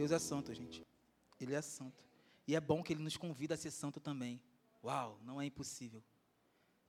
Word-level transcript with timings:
Deus 0.00 0.12
é 0.12 0.18
santo, 0.18 0.54
gente. 0.54 0.86
Ele 1.38 1.54
é 1.54 1.60
santo. 1.60 2.02
E 2.48 2.56
é 2.56 2.60
bom 2.60 2.82
que 2.82 2.90
ele 2.90 3.02
nos 3.02 3.18
convida 3.18 3.52
a 3.52 3.56
ser 3.58 3.70
santo 3.70 4.00
também. 4.00 4.40
Uau, 4.82 5.20
não 5.22 5.38
é 5.38 5.44
impossível. 5.44 6.02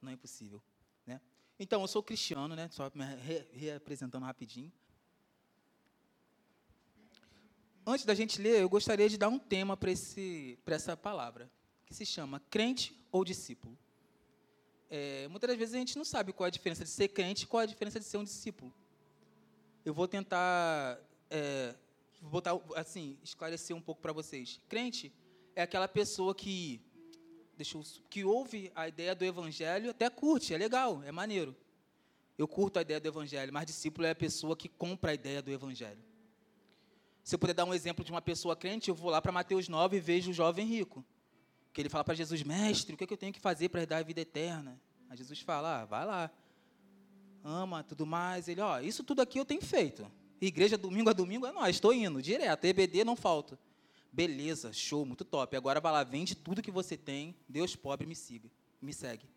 Não 0.01 0.11
é 0.11 0.13
impossível. 0.13 0.63
Né? 1.05 1.19
Então, 1.59 1.81
eu 1.81 1.89
sou 1.89 2.01
cristiano, 2.01 2.55
né? 2.55 2.69
Só 2.71 2.89
me 2.95 3.03
reapresentando 3.51 4.25
rapidinho. 4.25 4.71
Antes 7.85 8.05
da 8.05 8.15
gente 8.15 8.41
ler, 8.41 8.61
eu 8.61 8.69
gostaria 8.69 9.09
de 9.09 9.17
dar 9.17 9.27
um 9.27 9.37
tema 9.37 9.75
para 9.75 9.91
essa 10.73 10.95
palavra, 10.95 11.51
que 11.85 11.93
se 11.93 12.05
chama 12.05 12.41
crente 12.49 12.97
ou 13.11 13.25
discípulo. 13.25 13.77
É, 14.89 15.27
muitas 15.27 15.49
das 15.49 15.57
vezes 15.59 15.75
a 15.75 15.79
gente 15.79 15.97
não 15.97 16.05
sabe 16.05 16.31
qual 16.31 16.45
é 16.45 16.47
a 16.47 16.51
diferença 16.51 16.85
de 16.85 16.89
ser 16.89 17.09
crente 17.09 17.43
e 17.43 17.47
qual 17.47 17.59
é 17.59 17.65
a 17.65 17.67
diferença 17.67 17.99
de 17.99 18.05
ser 18.05 18.15
um 18.15 18.23
discípulo. 18.23 18.73
Eu 19.83 19.93
vou 19.93 20.07
tentar 20.07 20.97
é, 21.29 21.75
botar, 22.21 22.59
assim, 22.75 23.17
esclarecer 23.23 23.75
um 23.75 23.81
pouco 23.81 24.01
para 24.01 24.13
vocês. 24.13 24.59
Crente 24.69 25.11
é 25.55 25.61
aquela 25.61 25.87
pessoa 25.87 26.35
que, 26.35 26.81
deixa 27.57 27.77
eu, 27.77 27.83
que 28.09 28.23
ouve 28.23 28.71
a 28.75 28.87
ideia 28.87 29.15
do 29.15 29.25
evangelho, 29.25 29.89
até 29.89 30.09
curte, 30.09 30.53
é 30.53 30.57
legal, 30.57 31.01
é 31.03 31.11
maneiro. 31.11 31.55
Eu 32.37 32.47
curto 32.47 32.77
a 32.77 32.81
ideia 32.81 32.99
do 32.99 33.07
evangelho, 33.07 33.51
mas 33.53 33.65
discípulo 33.65 34.07
é 34.07 34.11
a 34.11 34.15
pessoa 34.15 34.55
que 34.55 34.69
compra 34.69 35.11
a 35.11 35.13
ideia 35.13 35.41
do 35.41 35.51
evangelho. 35.51 36.01
Se 37.23 37.35
eu 37.35 37.39
puder 37.39 37.53
dar 37.53 37.65
um 37.65 37.73
exemplo 37.73 38.03
de 38.03 38.11
uma 38.11 38.21
pessoa 38.21 38.55
crente, 38.55 38.89
eu 38.89 38.95
vou 38.95 39.11
lá 39.11 39.21
para 39.21 39.31
Mateus 39.31 39.67
9 39.67 39.97
e 39.97 39.99
vejo 39.99 40.31
o 40.31 40.33
jovem 40.33 40.65
rico. 40.65 41.05
Que 41.71 41.81
ele 41.81 41.89
fala 41.89 42.03
para 42.03 42.15
Jesus, 42.15 42.41
mestre, 42.43 42.93
o 42.93 42.97
que, 42.97 43.03
é 43.03 43.07
que 43.07 43.13
eu 43.13 43.17
tenho 43.17 43.31
que 43.31 43.39
fazer 43.39 43.69
para 43.69 43.81
herdar 43.81 43.99
a 43.99 44.03
vida 44.03 44.21
eterna? 44.21 44.79
Aí 45.09 45.15
Jesus 45.15 45.39
fala, 45.41 45.81
ah, 45.81 45.85
vai 45.85 46.05
lá. 46.05 46.31
Ama, 47.43 47.83
tudo 47.83 48.05
mais. 48.05 48.47
Ele, 48.47 48.61
ó, 48.61 48.79
isso 48.79 49.03
tudo 49.03 49.21
aqui 49.21 49.39
eu 49.39 49.45
tenho 49.45 49.61
feito. 49.61 50.11
Igreja 50.41 50.75
domingo 50.77 51.09
a 51.09 51.13
domingo 51.13 51.45
é 51.45 51.51
nós, 51.51 51.75
estou 51.75 51.93
indo, 51.93 52.21
direto. 52.21 52.65
EBD 52.65 53.03
não 53.03 53.15
falta. 53.15 53.59
Beleza, 54.11 54.73
show, 54.73 55.05
muito 55.05 55.23
top. 55.23 55.55
Agora 55.55 55.79
vai 55.79 55.91
lá, 55.91 56.03
vende 56.03 56.35
tudo 56.35 56.61
que 56.61 56.71
você 56.71 56.97
tem, 56.97 57.35
Deus 57.47 57.75
pobre 57.75 58.07
me 58.07 58.15
siga, 58.15 58.49
me 58.81 58.91
segue. 58.93 59.29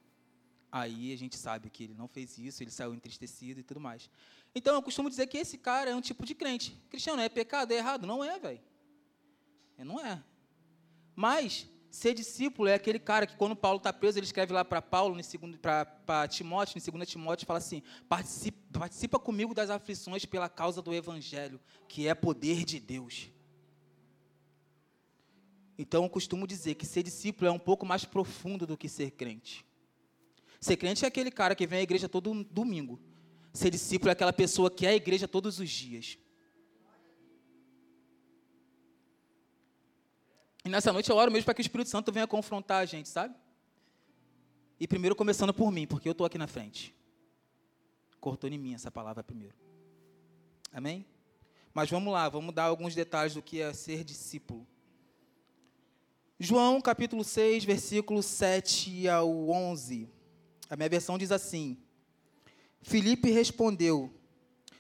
Aí 0.73 1.13
a 1.13 1.17
gente 1.17 1.37
sabe 1.37 1.71
que 1.71 1.85
ele 1.85 1.95
não 1.95 2.09
fez 2.09 2.39
isso, 2.39 2.63
ele 2.63 2.71
saiu 2.71 2.95
entristecido 2.95 3.61
e 3.61 3.63
tudo 3.63 3.79
mais. 3.79 4.11
Então 4.55 4.75
eu 4.75 4.83
costumo 4.83 5.09
dizer 5.11 5.27
que 5.29 5.39
esse 5.39 5.59
cara 5.59 5.91
é 5.91 5.95
um 5.95 6.01
tipo 6.01 6.25
de 6.25 6.35
crente. 6.35 6.77
Cristiano, 6.89 7.23
é 7.23 7.29
pecado, 7.29 7.71
é 7.73 7.77
errado? 7.77 8.07
Não 8.07 8.25
é, 8.25 8.39
velho. 8.39 8.61
É, 9.77 9.85
não 9.85 10.05
é. 10.05 10.23
Mas 11.15 11.69
ser 11.95 12.13
discípulo 12.13 12.69
é 12.69 12.75
aquele 12.75 12.99
cara 12.99 13.25
que 13.25 13.37
quando 13.37 13.55
Paulo 13.55 13.77
está 13.79 13.93
preso, 13.93 14.19
ele 14.19 14.27
escreve 14.27 14.53
lá 14.53 14.65
para 14.65 14.83
Paulo, 14.83 15.17
para 15.63 16.27
Timóteo, 16.27 16.77
em 16.77 16.91
2 16.91 17.09
Timóteo, 17.09 17.47
fala 17.47 17.61
assim: 17.61 17.83
participa, 18.09 18.81
participa 18.81 19.19
comigo 19.19 19.55
das 19.55 19.71
aflições 19.71 20.25
pela 20.25 20.49
causa 20.49 20.83
do 20.83 20.93
Evangelho, 20.93 21.61
que 21.87 22.09
é 22.09 22.15
poder 22.15 22.65
de 22.65 22.81
Deus. 22.81 23.31
Então 25.79 26.03
eu 26.03 26.11
costumo 26.11 26.49
dizer 26.49 26.75
que 26.75 26.85
ser 26.85 27.05
discípulo 27.05 27.47
é 27.49 27.53
um 27.53 27.61
pouco 27.61 27.87
mais 27.87 28.05
profundo 28.05 28.67
do 28.67 28.77
que 28.77 28.89
ser 28.89 29.13
crente. 29.13 29.65
Ser 30.61 30.77
crente 30.77 31.05
é 31.05 31.09
aquele 31.09 31.31
cara 31.31 31.55
que 31.55 31.67
vem 31.67 31.79
à 31.79 31.83
igreja 31.83 32.09
todo 32.09 32.43
domingo. 32.45 33.01
Ser 33.53 33.71
discípulo 33.71 34.09
é 34.09 34.13
aquela 34.13 34.33
pessoa 34.33 34.69
que 34.69 34.85
é 34.85 34.91
à 34.91 34.95
igreja 34.97 35.29
todos 35.29 35.61
os 35.61 35.71
dias. 35.71 36.19
E 40.65 40.69
nessa 40.69 40.93
noite 40.93 41.11
eu 41.11 41.17
oro 41.17 41.31
mesmo 41.31 41.45
para 41.45 41.55
que 41.55 41.61
o 41.61 41.63
Espírito 41.63 41.91
Santo 41.91 42.11
venha 42.11 42.27
confrontar 42.27 42.83
a 42.83 42.87
gente, 42.87 43.09
sabe? 43.09 43.35
E 44.81 44.89
primeiro 44.89 45.15
começando 45.15 45.53
por 45.53 45.71
mim, 45.71 45.87
porque 45.87 46.09
eu 46.09 46.13
estou 46.13 46.27
aqui 46.27 46.39
na 46.39 46.47
frente. 46.47 46.95
Cortou 48.19 48.49
em 48.49 48.59
mim 48.59 48.75
essa 48.75 48.91
palavra 48.91 49.23
primeiro. 49.23 49.55
Amém? 50.73 51.07
Mas 51.75 51.91
vamos 51.91 52.13
lá, 52.13 52.29
vamos 52.29 52.55
dar 52.55 52.65
alguns 52.65 52.95
detalhes 52.95 53.35
do 53.35 53.43
que 53.43 53.61
é 53.61 53.73
ser 53.73 54.05
discípulo. 54.05 54.67
João 56.39 56.81
capítulo 56.81 57.23
6, 57.23 57.65
versículo 57.65 58.23
7 58.23 59.09
ao 59.09 59.49
11. 59.49 60.09
A 60.69 60.77
minha 60.77 60.89
versão 60.89 61.19
diz 61.19 61.31
assim: 61.31 61.79
Filipe 62.83 63.31
respondeu: 63.31 64.13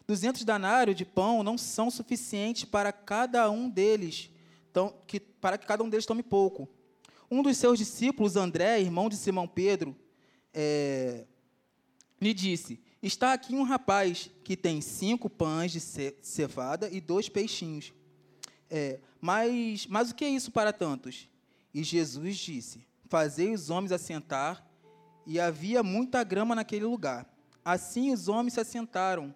Duzentos 0.06 0.44
denários 0.44 0.97
de 0.97 1.05
pão 1.05 1.43
não 1.43 1.56
são 1.56 1.91
suficientes 1.91 2.65
para 2.65 2.93
cada 2.93 3.50
um 3.50 3.69
deles, 3.69 4.31
então, 4.75 4.93
que, 5.07 5.21
para 5.21 5.57
que 5.57 5.69
cada 5.69 5.85
um 5.85 5.89
deles 5.89 6.05
tome 6.05 6.21
pouco. 6.21 6.69
Um 7.31 7.45
dos 7.45 7.57
seus 7.57 7.79
discípulos, 7.79 8.35
André, 8.35 8.81
irmão 8.81 9.09
de 9.09 9.17
Simão 9.17 9.47
Pedro, 9.47 9.95
é, 10.53 11.27
lhe 12.21 12.35
disse: 12.35 12.83
Está 13.01 13.33
aqui 13.35 13.55
um 13.55 13.62
rapaz 13.62 14.33
que 14.43 14.57
tem 14.57 14.81
cinco 14.81 15.31
pães 15.31 15.71
de 15.71 15.79
cevada 15.79 16.91
e 16.91 17.01
dois 17.01 17.29
peixinhos. 17.29 17.93
É, 18.69 18.99
mas, 19.21 19.87
mas 19.87 20.11
o 20.11 20.15
que 20.17 20.25
é 20.25 20.29
isso 20.29 20.51
para 20.51 20.73
tantos? 20.73 21.29
E 21.73 21.85
Jesus 21.85 22.37
disse: 22.37 22.85
Fazei 23.09 23.55
os 23.55 23.71
homens 23.71 23.93
assentar 23.93 24.69
e 25.25 25.39
havia 25.39 25.85
muita 25.85 26.25
grama 26.25 26.53
naquele 26.53 26.85
lugar. 26.85 27.33
Assim 27.65 28.12
os 28.12 28.27
homens 28.27 28.55
se 28.55 28.61
assentaram, 28.61 29.33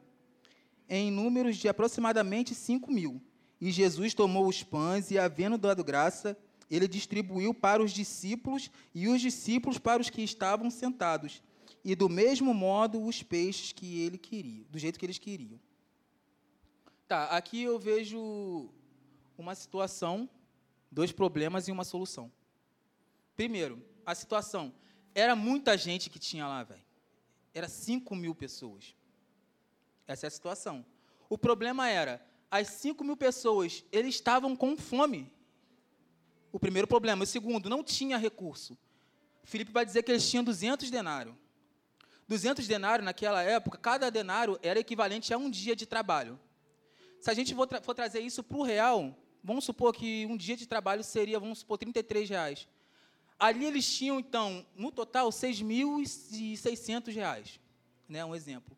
em 0.88 1.12
números 1.12 1.56
de 1.56 1.68
aproximadamente 1.68 2.56
cinco 2.56 2.90
mil. 2.90 3.22
E 3.60 3.70
Jesus 3.70 4.14
tomou 4.14 4.46
os 4.46 4.62
pães 4.62 5.10
e, 5.10 5.18
havendo 5.18 5.58
dado 5.58 5.82
graça, 5.82 6.36
ele 6.70 6.86
distribuiu 6.86 7.52
para 7.54 7.82
os 7.82 7.92
discípulos 7.92 8.70
e 8.94 9.08
os 9.08 9.20
discípulos 9.20 9.78
para 9.78 10.00
os 10.00 10.10
que 10.10 10.22
estavam 10.22 10.70
sentados. 10.70 11.42
E 11.84 11.94
do 11.94 12.08
mesmo 12.08 12.52
modo 12.52 13.02
os 13.02 13.22
peixes 13.22 13.72
que 13.72 14.00
ele 14.00 14.18
queria, 14.18 14.64
do 14.68 14.78
jeito 14.78 14.98
que 14.98 15.06
eles 15.06 15.18
queriam. 15.18 15.58
Tá, 17.06 17.24
aqui 17.26 17.62
eu 17.62 17.78
vejo 17.78 18.68
uma 19.36 19.54
situação, 19.54 20.28
dois 20.90 21.10
problemas 21.10 21.66
e 21.68 21.72
uma 21.72 21.84
solução. 21.84 22.30
Primeiro, 23.34 23.82
a 24.04 24.14
situação. 24.14 24.74
Era 25.14 25.34
muita 25.34 25.76
gente 25.76 26.10
que 26.10 26.18
tinha 26.18 26.46
lá, 26.46 26.62
velho. 26.62 26.84
Era 27.54 27.68
5 27.68 28.14
mil 28.14 28.34
pessoas. 28.34 28.94
Essa 30.06 30.26
é 30.26 30.28
a 30.28 30.30
situação. 30.30 30.84
O 31.28 31.38
problema 31.38 31.88
era, 31.88 32.24
as 32.50 32.68
5 32.68 33.04
mil 33.04 33.16
pessoas, 33.16 33.84
eles 33.92 34.14
estavam 34.14 34.56
com 34.56 34.76
fome. 34.76 35.30
O 36.50 36.58
primeiro 36.58 36.86
problema. 36.86 37.24
O 37.24 37.26
segundo, 37.26 37.68
não 37.68 37.82
tinha 37.82 38.16
recurso. 38.16 38.76
Filipe 39.44 39.72
vai 39.72 39.84
dizer 39.84 40.02
que 40.02 40.10
eles 40.10 40.28
tinham 40.28 40.44
200 40.44 40.90
denários. 40.90 41.34
200 42.26 42.66
denários, 42.66 43.04
naquela 43.04 43.42
época, 43.42 43.78
cada 43.78 44.10
denário 44.10 44.58
era 44.62 44.78
equivalente 44.78 45.32
a 45.32 45.38
um 45.38 45.50
dia 45.50 45.74
de 45.74 45.86
trabalho. 45.86 46.38
Se 47.20 47.30
a 47.30 47.34
gente 47.34 47.54
for, 47.54 47.66
tra 47.66 47.80
for 47.80 47.94
trazer 47.94 48.20
isso 48.20 48.42
para 48.42 48.58
o 48.58 48.62
real, 48.62 49.16
vamos 49.42 49.64
supor 49.64 49.94
que 49.94 50.26
um 50.26 50.36
dia 50.36 50.56
de 50.56 50.66
trabalho 50.66 51.02
seria, 51.02 51.40
vamos 51.40 51.60
supor, 51.60 51.78
33 51.78 52.28
reais. 52.28 52.68
Ali 53.38 53.64
eles 53.64 53.90
tinham, 53.90 54.20
então, 54.20 54.66
no 54.76 54.92
total, 54.92 55.30
6.600 55.30 57.14
reais. 57.14 57.60
Né, 58.08 58.24
um 58.24 58.34
exemplo. 58.34 58.76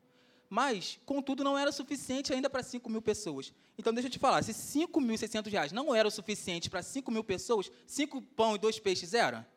Mas, 0.53 0.99
contudo, 1.07 1.45
não 1.45 1.57
era 1.57 1.71
suficiente 1.71 2.33
ainda 2.33 2.51
para 2.51 2.61
5 2.61 2.91
mil 2.91 3.01
pessoas. 3.01 3.55
Então, 3.79 3.95
deixa 3.95 4.09
eu 4.09 4.11
te 4.13 4.19
falar, 4.19 4.43
se 4.43 4.53
5.600 4.53 5.49
reais 5.49 5.71
não 5.71 5.95
era 5.95 6.09
o 6.09 6.11
suficiente 6.11 6.69
para 6.69 6.83
5 6.83 7.09
mil 7.13 7.23
pessoas, 7.23 7.71
5 7.87 8.21
pão 8.21 8.57
e 8.57 8.59
dois 8.59 8.81
peixes 8.81 9.15
era? 9.15 9.49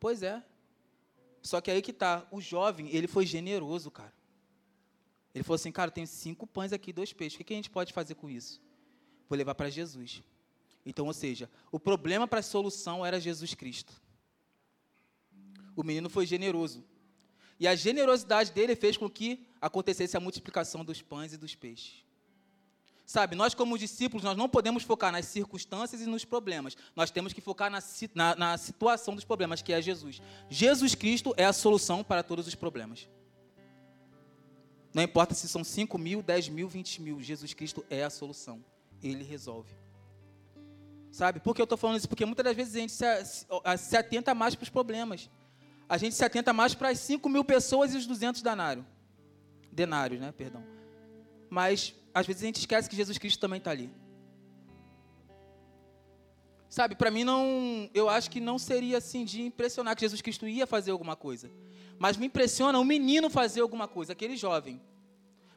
Pois 0.00 0.24
é. 0.24 0.42
Só 1.40 1.60
que 1.60 1.70
aí 1.70 1.80
que 1.80 1.92
está, 1.92 2.26
o 2.32 2.40
jovem, 2.40 2.88
ele 2.90 3.06
foi 3.06 3.24
generoso, 3.24 3.92
cara. 3.92 4.12
Ele 5.32 5.44
falou 5.44 5.54
assim, 5.54 5.70
cara, 5.70 5.88
eu 5.88 5.94
tenho 5.94 6.06
cinco 6.08 6.44
pães 6.44 6.72
aqui, 6.72 6.92
dois 6.92 7.12
peixes. 7.12 7.38
O 7.38 7.44
que 7.44 7.52
a 7.52 7.56
gente 7.56 7.70
pode 7.70 7.92
fazer 7.92 8.16
com 8.16 8.28
isso? 8.28 8.60
Vou 9.28 9.38
levar 9.38 9.54
para 9.54 9.70
Jesus. 9.70 10.20
Então, 10.84 11.06
ou 11.06 11.12
seja, 11.12 11.48
o 11.70 11.78
problema 11.78 12.26
para 12.26 12.40
a 12.40 12.42
solução 12.42 13.06
era 13.06 13.20
Jesus 13.20 13.54
Cristo. 13.54 13.92
O 15.76 15.84
menino 15.84 16.10
foi 16.10 16.26
generoso. 16.26 16.84
E 17.60 17.68
a 17.68 17.76
generosidade 17.76 18.50
dele 18.52 18.74
fez 18.74 18.96
com 18.96 19.08
que 19.08 19.46
acontecesse 19.60 20.16
a 20.16 20.20
multiplicação 20.20 20.82
dos 20.82 21.02
pães 21.02 21.34
e 21.34 21.36
dos 21.36 21.54
peixes. 21.54 22.02
Sabe, 23.04 23.36
nós 23.36 23.54
como 23.54 23.76
discípulos, 23.76 24.24
nós 24.24 24.36
não 24.36 24.48
podemos 24.48 24.82
focar 24.82 25.12
nas 25.12 25.26
circunstâncias 25.26 26.00
e 26.00 26.06
nos 26.06 26.24
problemas. 26.24 26.76
Nós 26.96 27.10
temos 27.10 27.32
que 27.34 27.40
focar 27.40 27.70
na, 27.70 27.80
na, 28.14 28.36
na 28.36 28.56
situação 28.56 29.14
dos 29.14 29.24
problemas, 29.24 29.60
que 29.60 29.72
é 29.74 29.82
Jesus. 29.82 30.22
Jesus 30.48 30.94
Cristo 30.94 31.34
é 31.36 31.44
a 31.44 31.52
solução 31.52 32.02
para 32.02 32.22
todos 32.22 32.46
os 32.46 32.54
problemas. 32.54 33.08
Não 34.94 35.02
importa 35.02 35.34
se 35.34 35.48
são 35.48 35.62
5 35.62 35.98
mil, 35.98 36.22
10 36.22 36.48
mil, 36.48 36.68
20 36.68 37.02
mil, 37.02 37.20
Jesus 37.20 37.52
Cristo 37.52 37.84
é 37.90 38.04
a 38.04 38.10
solução. 38.10 38.64
Ele 39.02 39.22
resolve. 39.22 39.74
Sabe? 41.10 41.40
Por 41.40 41.54
que 41.54 41.60
eu 41.60 41.64
estou 41.64 41.76
falando 41.76 41.98
isso? 41.98 42.08
Porque 42.08 42.24
muitas 42.24 42.44
das 42.44 42.56
vezes 42.56 42.74
a 42.74 42.78
gente 42.78 42.92
se, 42.92 43.04
se 43.78 43.96
atenta 43.96 44.34
mais 44.34 44.54
para 44.54 44.62
os 44.62 44.70
problemas. 44.70 45.28
A 45.90 45.98
gente 45.98 46.14
se 46.14 46.24
atenta 46.24 46.52
mais 46.52 46.72
para 46.72 46.90
as 46.90 47.00
5 47.00 47.28
mil 47.28 47.44
pessoas 47.44 47.92
e 47.92 47.96
os 47.96 48.06
200 48.06 48.42
denários. 48.42 48.86
Denários, 49.72 50.20
né? 50.20 50.30
Perdão. 50.30 50.64
Mas, 51.50 51.92
às 52.14 52.26
vezes, 52.26 52.42
a 52.44 52.46
gente 52.46 52.60
esquece 52.60 52.88
que 52.88 52.94
Jesus 52.94 53.18
Cristo 53.18 53.40
também 53.40 53.58
está 53.58 53.72
ali. 53.72 53.92
Sabe, 56.68 56.94
para 56.94 57.10
mim 57.10 57.24
não, 57.24 57.90
eu 57.92 58.08
acho 58.08 58.30
que 58.30 58.40
não 58.40 58.56
seria 58.56 58.98
assim 58.98 59.24
de 59.24 59.42
impressionar 59.42 59.96
que 59.96 60.02
Jesus 60.02 60.22
Cristo 60.22 60.46
ia 60.46 60.66
fazer 60.66 60.92
alguma 60.92 61.16
coisa. 61.16 61.50
Mas 61.98 62.16
me 62.16 62.26
impressiona 62.26 62.78
o 62.78 62.84
menino 62.84 63.28
fazer 63.28 63.60
alguma 63.60 63.88
coisa, 63.88 64.12
aquele 64.12 64.36
jovem. 64.36 64.80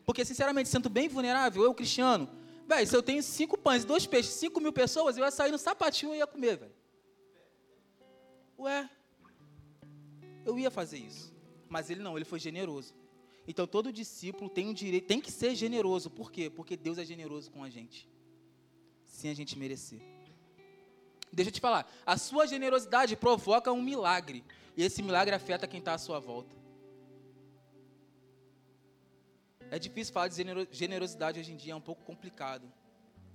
Porque 0.04 0.26
sinceramente, 0.26 0.68
sendo 0.68 0.90
bem 0.90 1.08
vulnerável, 1.08 1.64
eu 1.64 1.74
cristiano, 1.76 2.28
Velho, 2.68 2.88
se 2.88 2.96
eu 2.96 3.04
tenho 3.04 3.22
cinco 3.22 3.58
pães 3.58 3.84
dois 3.84 4.06
peixes, 4.06 4.34
cinco 4.34 4.60
mil 4.60 4.72
pessoas, 4.72 5.18
eu 5.18 5.24
ia 5.24 5.32
sair 5.32 5.52
no 5.52 5.58
sapatinho 5.58 6.16
e 6.16 6.18
ia 6.18 6.28
comer, 6.28 6.58
velho. 6.58 6.74
Ué, 8.58 8.90
eu 10.46 10.58
ia 10.58 10.72
fazer 10.72 10.98
isso. 10.98 11.34
Mas 11.70 11.90
ele 11.90 12.02
não, 12.02 12.18
ele 12.18 12.26
foi 12.26 12.40
generoso. 12.40 12.94
Então 13.48 13.68
todo 13.68 13.92
discípulo 13.92 14.50
tem 14.50 14.68
um 14.68 14.74
direito, 14.74 15.08
tem 15.08 15.20
que 15.20 15.32
ser 15.32 15.56
generoso. 15.56 16.10
Por 16.10 16.32
quê? 16.32 16.50
Porque 16.50 16.78
Deus 16.78 16.98
é 16.98 17.06
generoso 17.06 17.52
com 17.52 17.64
a 17.64 17.70
gente. 17.70 18.10
Sem 19.06 19.30
a 19.30 19.34
gente 19.34 19.58
merecer. 19.58 20.00
Deixa 21.32 21.50
eu 21.50 21.54
te 21.54 21.60
falar, 21.60 21.92
a 22.06 22.16
sua 22.16 22.46
generosidade 22.46 23.16
provoca 23.16 23.72
um 23.72 23.82
milagre. 23.82 24.44
E 24.78 24.84
esse 24.84 25.02
milagre 25.02 25.34
afeta 25.34 25.68
quem 25.68 25.80
está 25.80 25.94
à 25.94 25.98
sua 25.98 26.20
volta. 26.20 26.56
É 29.72 29.80
difícil 29.80 30.14
falar 30.14 30.28
de 30.28 30.36
generosidade 30.72 31.40
hoje 31.40 31.52
em 31.52 31.56
dia, 31.58 31.74
é 31.74 31.76
um 31.76 31.82
pouco 31.82 32.04
complicado. 32.04 32.72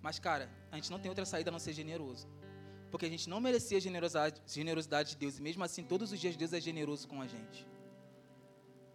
Mas, 0.01 0.21
cara, 0.21 0.49
a 0.71 0.77
gente 0.77 0.91
não 0.91 1.01
tem 1.01 1.09
outra 1.09 1.25
saída 1.25 1.51
a 1.51 1.53
não 1.53 1.59
ser 1.59 1.73
generoso. 1.73 2.29
Porque 2.91 3.07
a 3.07 3.09
gente 3.09 3.29
não 3.29 3.41
merecia 3.41 3.79
a 3.79 3.81
generosidade, 3.81 4.43
generosidade 4.47 5.11
de 5.11 5.17
Deus. 5.17 5.39
E 5.39 5.43
mesmo 5.43 5.63
assim, 5.63 5.85
todos 5.85 6.13
os 6.13 6.19
dias 6.19 6.37
Deus 6.37 6.53
é 6.53 6.61
generoso 6.61 7.07
com 7.07 7.21
a 7.21 7.27
gente. 7.27 7.67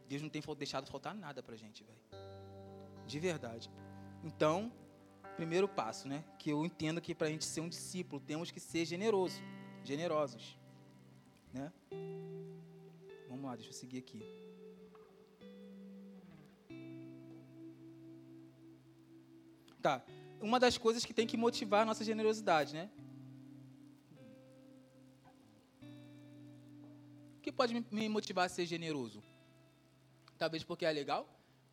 Deus 0.07 0.21
não 0.21 0.29
tem 0.29 0.41
deixado 0.57 0.89
faltar 0.89 1.13
nada 1.13 1.41
pra 1.41 1.55
gente, 1.55 1.83
velho. 1.83 1.99
De 3.05 3.19
verdade. 3.19 3.69
Então, 4.23 4.71
primeiro 5.35 5.67
passo, 5.67 6.07
né? 6.07 6.23
Que 6.39 6.49
eu 6.49 6.65
entendo 6.65 7.01
que 7.01 7.13
para 7.13 7.27
a 7.27 7.29
gente 7.29 7.45
ser 7.45 7.61
um 7.61 7.69
discípulo, 7.69 8.21
temos 8.21 8.51
que 8.51 8.59
ser 8.59 8.85
generoso, 8.85 9.41
generosos. 9.83 10.57
Né? 11.51 11.71
Vamos 13.29 13.45
lá, 13.45 13.55
deixa 13.55 13.69
eu 13.69 13.73
seguir 13.73 13.99
aqui. 13.99 14.21
Tá. 19.81 20.01
Uma 20.41 20.59
das 20.59 20.77
coisas 20.77 21.03
que 21.03 21.13
tem 21.13 21.27
que 21.27 21.35
motivar 21.35 21.81
a 21.81 21.85
nossa 21.85 22.03
generosidade, 22.03 22.73
né? 22.73 22.89
Pode 27.53 27.73
me 27.91 28.09
motivar 28.09 28.45
a 28.45 28.49
ser 28.49 28.65
generoso? 28.65 29.23
Talvez 30.37 30.63
porque 30.63 30.85
é 30.85 30.91
legal, 30.91 31.27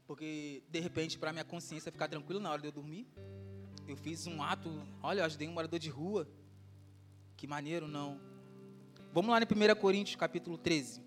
porque 0.06 0.62
de 0.69 0.81
repente 0.81 1.19
para 1.19 1.32
minha 1.32 1.44
consciência 1.44 1.91
ficar 1.91 2.09
tranquilo 2.09 2.41
na 2.41 2.50
hora 2.50 2.61
de 2.61 2.69
eu 2.69 2.73
dormir, 2.73 3.06
eu 3.88 3.97
fiz 3.97 4.27
um 4.27 4.43
ato, 4.43 4.71
olha, 5.03 5.21
eu 5.21 5.25
ajudei 5.25 5.49
um 5.49 5.53
morador 5.53 5.79
de 5.79 5.91
rua. 5.91 6.29
Que 7.37 7.47
maneiro, 7.47 7.88
não. 7.88 8.21
Vamos 9.12 9.31
lá 9.31 9.41
no 9.41 9.47
1 9.47 9.81
Coríntios, 9.81 10.15
capítulo 10.15 10.56
13. 10.56 11.03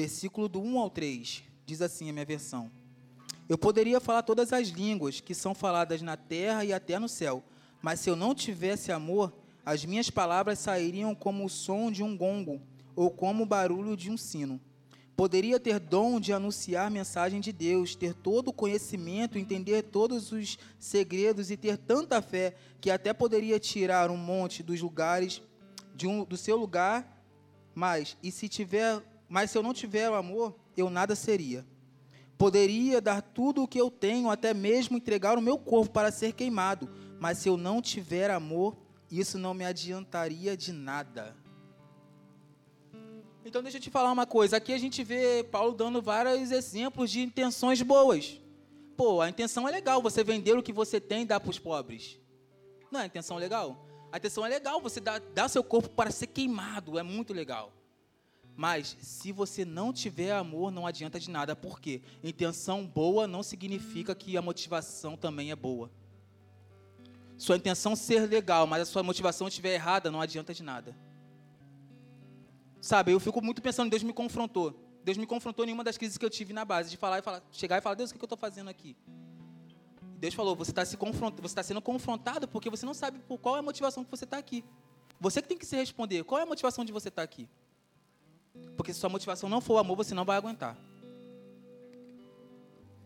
Versículo 0.00 0.48
do 0.48 0.62
1 0.62 0.78
ao 0.78 0.88
3, 0.88 1.44
diz 1.66 1.82
assim 1.82 2.08
a 2.08 2.12
minha 2.12 2.24
versão: 2.24 2.70
Eu 3.46 3.58
poderia 3.58 4.00
falar 4.00 4.22
todas 4.22 4.50
as 4.50 4.68
línguas 4.68 5.20
que 5.20 5.34
são 5.34 5.54
faladas 5.54 6.00
na 6.00 6.16
terra 6.16 6.64
e 6.64 6.72
até 6.72 6.98
no 6.98 7.08
céu, 7.08 7.42
mas 7.82 8.00
se 8.00 8.08
eu 8.08 8.16
não 8.16 8.34
tivesse 8.34 8.90
amor, 8.90 9.30
as 9.64 9.84
minhas 9.84 10.08
palavras 10.08 10.58
sairiam 10.58 11.14
como 11.14 11.44
o 11.44 11.50
som 11.50 11.92
de 11.92 12.02
um 12.02 12.16
gongo 12.16 12.62
ou 12.96 13.10
como 13.10 13.42
o 13.42 13.46
barulho 13.46 13.94
de 13.94 14.10
um 14.10 14.16
sino. 14.16 14.58
Poderia 15.14 15.60
ter 15.60 15.78
dom 15.78 16.18
de 16.18 16.32
anunciar 16.32 16.90
mensagem 16.90 17.42
de 17.42 17.52
Deus, 17.52 17.94
ter 17.94 18.14
todo 18.14 18.48
o 18.48 18.54
conhecimento, 18.54 19.36
entender 19.36 19.82
todos 19.82 20.32
os 20.32 20.58
segredos 20.78 21.50
e 21.50 21.58
ter 21.58 21.76
tanta 21.76 22.22
fé 22.22 22.54
que 22.80 22.90
até 22.90 23.12
poderia 23.12 23.60
tirar 23.60 24.10
um 24.10 24.16
monte 24.16 24.62
dos 24.62 24.80
lugares 24.80 25.42
de 25.94 26.06
um, 26.06 26.24
do 26.24 26.38
seu 26.38 26.56
lugar, 26.56 27.22
mas 27.74 28.16
e 28.22 28.32
se 28.32 28.48
tiver 28.48 29.02
mas 29.30 29.52
se 29.52 29.56
eu 29.56 29.62
não 29.62 29.72
tiver 29.72 30.10
o 30.10 30.14
amor, 30.14 30.56
eu 30.76 30.90
nada 30.90 31.14
seria. 31.14 31.64
Poderia 32.36 33.00
dar 33.00 33.22
tudo 33.22 33.62
o 33.62 33.68
que 33.68 33.80
eu 33.80 33.88
tenho, 33.88 34.28
até 34.28 34.52
mesmo 34.52 34.96
entregar 34.96 35.38
o 35.38 35.40
meu 35.40 35.56
corpo 35.56 35.92
para 35.92 36.10
ser 36.10 36.32
queimado, 36.32 36.90
mas 37.20 37.38
se 37.38 37.48
eu 37.48 37.56
não 37.56 37.80
tiver 37.80 38.28
amor, 38.28 38.76
isso 39.08 39.38
não 39.38 39.54
me 39.54 39.64
adiantaria 39.64 40.56
de 40.56 40.72
nada. 40.72 41.36
Então 43.44 43.62
deixa 43.62 43.78
eu 43.78 43.82
te 43.82 43.88
falar 43.88 44.10
uma 44.10 44.26
coisa. 44.26 44.56
Aqui 44.56 44.72
a 44.72 44.78
gente 44.78 45.04
vê 45.04 45.44
Paulo 45.44 45.74
dando 45.74 46.02
vários 46.02 46.50
exemplos 46.50 47.08
de 47.08 47.20
intenções 47.20 47.80
boas. 47.82 48.40
Pô, 48.96 49.20
a 49.20 49.28
intenção 49.28 49.68
é 49.68 49.70
legal, 49.70 50.02
você 50.02 50.24
vender 50.24 50.58
o 50.58 50.62
que 50.62 50.72
você 50.72 51.00
tem 51.00 51.22
e 51.22 51.26
dar 51.26 51.38
para 51.38 51.50
os 51.50 51.58
pobres. 51.58 52.18
Não 52.90 52.98
é 52.98 53.04
a 53.04 53.06
intenção 53.06 53.36
legal? 53.36 53.86
A 54.10 54.18
intenção 54.18 54.44
é 54.44 54.48
legal, 54.48 54.80
você 54.80 54.98
dá, 54.98 55.20
dá 55.20 55.48
seu 55.48 55.62
corpo 55.62 55.88
para 55.90 56.10
ser 56.10 56.26
queimado, 56.26 56.98
é 56.98 57.02
muito 57.02 57.32
legal. 57.32 57.72
Mas 58.60 58.94
se 59.00 59.32
você 59.32 59.64
não 59.64 59.90
tiver 59.90 60.32
amor, 60.32 60.70
não 60.70 60.86
adianta 60.86 61.18
de 61.18 61.30
nada. 61.30 61.56
Por 61.56 61.80
quê? 61.80 62.02
Intenção 62.22 62.86
boa 62.86 63.26
não 63.26 63.42
significa 63.42 64.14
que 64.14 64.36
a 64.36 64.42
motivação 64.42 65.16
também 65.16 65.50
é 65.50 65.56
boa. 65.56 65.90
Sua 67.38 67.56
intenção 67.56 67.96
ser 67.96 68.28
legal, 68.28 68.66
mas 68.66 68.82
a 68.82 68.84
sua 68.84 69.02
motivação 69.02 69.48
estiver 69.48 69.72
errada, 69.72 70.10
não 70.10 70.20
adianta 70.20 70.52
de 70.52 70.62
nada. 70.62 70.94
Sabe, 72.82 73.12
eu 73.12 73.18
fico 73.18 73.40
muito 73.40 73.62
pensando, 73.62 73.88
Deus 73.88 74.02
me 74.02 74.12
confrontou. 74.12 74.78
Deus 75.02 75.16
me 75.16 75.24
confrontou 75.24 75.64
em 75.64 75.72
uma 75.72 75.82
das 75.82 75.96
crises 75.96 76.18
que 76.18 76.24
eu 76.26 76.28
tive 76.28 76.52
na 76.52 76.62
base, 76.62 76.90
de 76.90 76.98
falar 76.98 77.20
e 77.20 77.22
falar, 77.22 77.42
chegar 77.50 77.78
e 77.78 77.80
falar, 77.80 77.94
Deus, 77.94 78.10
o 78.10 78.14
que 78.14 78.20
eu 78.20 78.26
estou 78.26 78.36
fazendo 78.36 78.68
aqui? 78.68 78.94
Deus 80.18 80.34
falou, 80.34 80.54
você 80.54 80.70
está 80.70 80.84
se 80.84 80.98
você 80.98 81.46
está 81.46 81.62
sendo 81.62 81.80
confrontado 81.80 82.46
porque 82.46 82.68
você 82.68 82.84
não 82.84 82.92
sabe 82.92 83.20
por 83.20 83.38
qual 83.38 83.56
é 83.56 83.60
a 83.60 83.62
motivação 83.62 84.04
que 84.04 84.10
você 84.10 84.24
está 84.24 84.36
aqui. 84.36 84.62
Você 85.18 85.40
que 85.40 85.48
tem 85.48 85.56
que 85.56 85.64
se 85.64 85.76
responder, 85.76 86.24
qual 86.24 86.38
é 86.38 86.42
a 86.42 86.46
motivação 86.46 86.84
de 86.84 86.92
você 86.92 87.08
estar 87.08 87.22
aqui? 87.22 87.48
Porque 88.76 88.92
se 88.92 89.00
sua 89.00 89.10
motivação 89.10 89.48
não 89.48 89.60
for 89.60 89.74
o 89.74 89.78
amor, 89.78 89.96
você 89.96 90.14
não 90.14 90.24
vai 90.24 90.36
aguentar. 90.36 90.76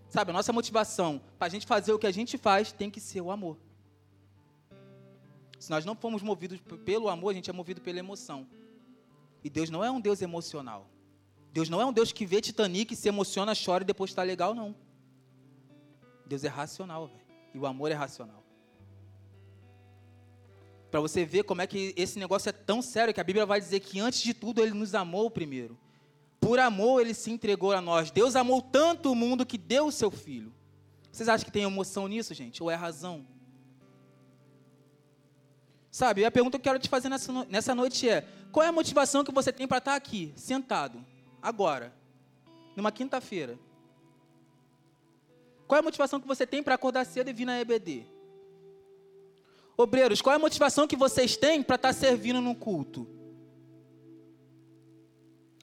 Sabe, 0.08 0.30
a 0.30 0.34
nossa 0.34 0.52
motivação 0.52 1.20
para 1.38 1.48
a 1.48 1.50
gente 1.50 1.66
fazer 1.66 1.92
o 1.92 1.98
que 1.98 2.06
a 2.06 2.12
gente 2.12 2.38
faz 2.38 2.70
tem 2.70 2.88
que 2.88 3.00
ser 3.00 3.20
o 3.20 3.30
amor. 3.30 3.58
Se 5.58 5.70
nós 5.70 5.84
não 5.84 5.96
formos 5.96 6.22
movidos 6.22 6.60
pelo 6.84 7.08
amor, 7.08 7.30
a 7.30 7.34
gente 7.34 7.50
é 7.50 7.52
movido 7.52 7.80
pela 7.80 7.98
emoção. 7.98 8.46
E 9.42 9.50
Deus 9.50 9.70
não 9.70 9.82
é 9.82 9.90
um 9.90 10.00
Deus 10.00 10.22
emocional. 10.22 10.86
Deus 11.52 11.68
não 11.68 11.80
é 11.80 11.84
um 11.84 11.92
Deus 11.92 12.12
que 12.12 12.26
vê 12.26 12.40
Titanic, 12.40 12.94
se 12.94 13.08
emociona, 13.08 13.52
chora 13.54 13.82
e 13.82 13.86
depois 13.86 14.10
está 14.10 14.22
legal, 14.22 14.54
não. 14.54 14.74
Deus 16.26 16.44
é 16.44 16.48
racional, 16.48 17.10
e 17.52 17.58
o 17.58 17.66
amor 17.66 17.90
é 17.90 17.94
racional. 17.94 18.43
Para 20.94 21.00
você 21.00 21.24
ver 21.24 21.42
como 21.42 21.60
é 21.60 21.66
que 21.66 21.92
esse 21.96 22.20
negócio 22.20 22.48
é 22.48 22.52
tão 22.52 22.80
sério 22.80 23.12
que 23.12 23.20
a 23.20 23.24
Bíblia 23.24 23.44
vai 23.44 23.60
dizer 23.60 23.80
que 23.80 23.98
antes 23.98 24.22
de 24.22 24.32
tudo 24.32 24.62
ele 24.62 24.70
nos 24.70 24.94
amou 24.94 25.28
primeiro. 25.28 25.76
Por 26.38 26.60
amor 26.60 27.00
ele 27.00 27.12
se 27.12 27.32
entregou 27.32 27.72
a 27.72 27.80
nós. 27.80 28.12
Deus 28.12 28.36
amou 28.36 28.62
tanto 28.62 29.10
o 29.10 29.14
mundo 29.16 29.44
que 29.44 29.58
deu 29.58 29.86
o 29.86 29.90
seu 29.90 30.08
filho. 30.08 30.54
Vocês 31.10 31.28
acham 31.28 31.44
que 31.44 31.50
tem 31.50 31.64
emoção 31.64 32.06
nisso, 32.06 32.32
gente? 32.32 32.62
Ou 32.62 32.70
é 32.70 32.76
razão? 32.76 33.26
Sabe, 35.90 36.24
a 36.24 36.30
pergunta 36.30 36.60
que 36.60 36.60
eu 36.60 36.72
quero 36.72 36.78
te 36.78 36.88
fazer 36.88 37.08
nessa, 37.08 37.44
nessa 37.46 37.74
noite 37.74 38.08
é: 38.08 38.24
qual 38.52 38.64
é 38.64 38.68
a 38.68 38.72
motivação 38.72 39.24
que 39.24 39.32
você 39.32 39.52
tem 39.52 39.66
para 39.66 39.78
estar 39.78 39.96
aqui, 39.96 40.32
sentado, 40.36 41.04
agora, 41.42 41.92
numa 42.76 42.92
quinta-feira? 42.92 43.58
Qual 45.66 45.76
é 45.76 45.80
a 45.80 45.82
motivação 45.82 46.20
que 46.20 46.28
você 46.28 46.46
tem 46.46 46.62
para 46.62 46.76
acordar 46.76 47.04
cedo 47.04 47.30
e 47.30 47.32
vir 47.32 47.46
na 47.46 47.60
EBD? 47.60 48.13
Obreiros, 49.76 50.22
qual 50.22 50.32
é 50.32 50.36
a 50.36 50.40
motivação 50.40 50.86
que 50.86 50.96
vocês 50.96 51.36
têm 51.36 51.62
para 51.62 51.76
estar 51.76 51.88
tá 51.88 51.92
servindo 51.92 52.40
no 52.40 52.54
culto? 52.54 53.08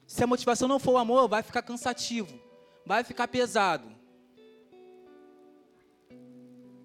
Se 0.06 0.22
a 0.24 0.28
motivação 0.28 0.68
não 0.68 0.80
for 0.80 0.92
o 0.92 0.98
amor, 0.98 1.30
vai 1.30 1.42
ficar 1.42 1.62
cansativo, 1.62 2.38
vai 2.86 3.04
ficar 3.04 3.30
pesado. 3.30 3.90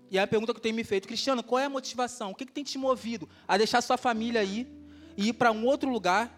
E 0.08 0.16
aí 0.16 0.22
a 0.22 0.26
pergunta 0.26 0.52
que 0.52 0.58
eu 0.58 0.62
tenho 0.62 0.76
me 0.76 0.84
feito, 0.84 1.08
Cristiano, 1.08 1.42
qual 1.42 1.58
é 1.58 1.64
a 1.64 1.68
motivação? 1.68 2.30
O 2.30 2.34
que, 2.36 2.46
que 2.46 2.52
tem 2.52 2.62
te 2.62 2.78
movido 2.78 3.28
a 3.48 3.58
deixar 3.58 3.82
sua 3.82 3.96
família 3.96 4.40
aí 4.40 4.72
e 5.16 5.30
ir 5.30 5.32
para 5.32 5.50
um 5.50 5.66
outro 5.66 5.90
lugar, 5.90 6.32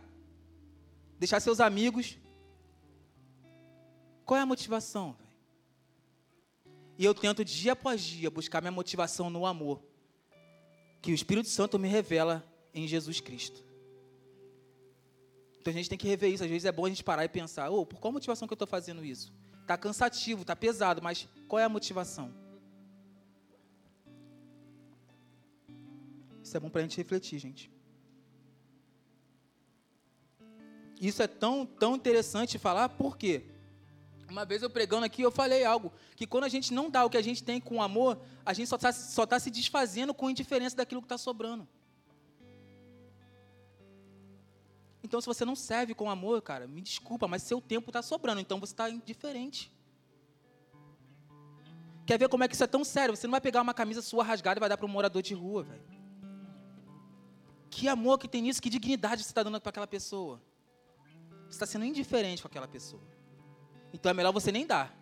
deixar 1.18 1.38
seus 1.40 1.61
amigos? 1.61 2.16
Qual 4.25 4.38
é 4.38 4.40
a 4.40 4.47
motivação? 4.47 5.14
E 6.97 7.04
eu 7.04 7.14
tento 7.14 7.45
dia 7.45 7.73
após 7.73 8.00
dia 8.00 8.30
buscar 8.30 8.62
minha 8.62 8.73
motivação 8.73 9.28
no 9.28 9.45
amor 9.45 9.83
que 11.00 11.12
o 11.12 11.14
Espírito 11.14 11.49
Santo 11.49 11.78
me 11.78 11.88
revela 11.88 12.45
em 12.75 12.87
Jesus 12.87 13.21
Cristo. 13.21 13.64
Então 15.61 15.73
a 15.73 15.76
gente 15.76 15.88
tem 15.88 15.99
que 15.99 16.09
rever 16.09 16.33
isso. 16.33 16.43
Às 16.45 16.50
vezes 16.50 16.64
é 16.64 16.73
bom 16.73 16.87
a 16.87 16.88
gente 16.88 17.05
parar 17.05 17.25
e 17.25 17.28
pensar: 17.28 17.71
oh, 17.71 17.85
por 17.85 18.00
qual 18.00 18.12
motivação 18.12 18.47
que 18.47 18.52
eu 18.52 18.57
estou 18.57 18.69
fazendo 18.69 19.05
isso? 19.05 19.33
Está 19.61 19.76
cansativo, 19.76 20.43
está 20.43 20.57
pesado, 20.57 21.02
mas 21.02 21.28
qual 21.47 21.61
é 21.61 21.64
a 21.64 21.69
motivação? 21.69 22.33
Isso 26.43 26.57
é 26.57 26.61
bom 26.61 26.71
para 26.71 26.81
a 26.81 26.85
gente 26.85 26.97
refletir, 26.97 27.38
gente. 27.38 27.71
Isso 31.00 31.23
é 31.23 31.26
tão, 31.26 31.67
tão 31.67 31.95
interessante 31.95 32.59
falar, 32.59 32.88
por 32.88 33.17
quê? 33.17 33.45
Uma 34.30 34.44
vez 34.44 34.62
eu 34.62 34.68
pregando 34.68 35.06
aqui, 35.06 35.23
eu 35.23 35.30
falei 35.30 35.64
algo, 35.64 35.92
que 36.14 36.26
quando 36.26 36.44
a 36.44 36.49
gente 36.49 36.73
não 36.73 36.90
dá 36.90 37.04
o 37.04 37.11
que 37.11 37.16
a 37.16 37.23
gente 37.23 37.42
tem 37.42 37.61
com 37.61 37.80
amor, 37.80 38.20
a 38.44 38.52
gente 38.52 38.68
só 38.68 38.76
está 38.76 38.92
só 38.92 39.26
tá 39.26 39.40
se 39.40 39.50
desfazendo 39.50 40.12
com 40.12 40.28
indiferença 40.28 40.76
daquilo 40.76 41.00
que 41.00 41.06
está 41.06 41.16
sobrando. 41.16 41.66
Então, 45.02 45.20
se 45.20 45.26
você 45.26 45.44
não 45.44 45.56
serve 45.56 45.94
com 45.94 46.11
amor, 46.11 46.42
cara, 46.42 46.66
me 46.66 46.82
desculpa, 46.82 47.26
mas 47.26 47.42
seu 47.42 47.61
tempo 47.61 47.88
está 47.88 48.02
sobrando, 48.02 48.40
então 48.40 48.61
você 48.61 48.75
está 48.75 48.90
indiferente. 48.90 49.73
Quer 52.04 52.18
ver 52.18 52.28
como 52.28 52.44
é 52.44 52.49
que 52.49 52.54
isso 52.54 52.64
é 52.64 52.66
tão 52.66 52.85
sério? 52.85 53.16
Você 53.16 53.26
não 53.26 53.32
vai 53.32 53.40
pegar 53.40 53.62
uma 53.62 53.73
camisa 53.73 54.02
sua 54.02 54.25
rasgada 54.25 54.58
e 54.58 54.61
vai 54.61 54.68
dar 54.68 54.76
para 54.76 54.87
um 54.87 54.90
morador 54.90 55.23
de 55.23 55.35
rua, 55.35 55.62
velho. 55.62 55.85
Que 57.70 57.88
amor 57.88 58.18
que 58.18 58.28
tem 58.28 58.42
nisso, 58.42 58.61
que 58.61 58.68
dignidade 58.68 59.23
você 59.23 59.30
está 59.30 59.42
dando 59.42 59.61
para 59.61 59.70
aquela 59.70 59.87
pessoa. 59.87 60.42
Você 61.44 61.50
está 61.50 61.66
sendo 61.66 61.85
indiferente 61.85 62.42
com 62.42 62.49
aquela 62.49 62.68
pessoa. 62.68 63.02
Então 63.92 64.11
é 64.11 64.14
melhor 64.14 64.33
você 64.33 64.52
nem 64.52 64.66
dar. 64.66 64.97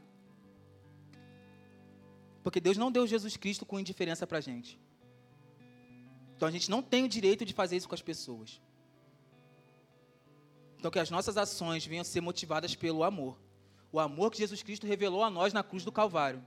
Porque 2.43 2.61
Deus 2.61 2.77
não 2.77 2.93
deu 2.93 3.07
Jesus 3.07 3.37
Cristo 3.37 3.67
com 3.67 3.81
indiferença 3.81 4.27
para 4.27 4.39
a 4.39 4.41
gente. 4.41 4.79
Então 6.37 6.47
a 6.47 6.51
gente 6.51 6.71
não 6.71 6.83
tem 6.83 7.03
o 7.05 7.09
direito 7.09 7.45
de 7.45 7.53
fazer 7.53 7.77
isso 7.77 7.89
com 7.89 7.95
as 7.95 8.03
pessoas. 8.03 8.61
Então 10.79 10.91
que 10.91 10.99
as 10.99 11.11
nossas 11.11 11.37
ações 11.37 11.85
venham 11.85 12.03
a 12.03 12.05
ser 12.05 12.21
motivadas 12.21 12.75
pelo 12.75 13.03
amor. 13.03 13.37
O 13.91 13.99
amor 13.99 14.31
que 14.31 14.39
Jesus 14.39 14.63
Cristo 14.63 14.87
revelou 14.87 15.25
a 15.25 15.31
nós 15.31 15.53
na 15.53 15.63
cruz 15.63 15.85
do 15.85 15.91
Calvário. 15.91 16.45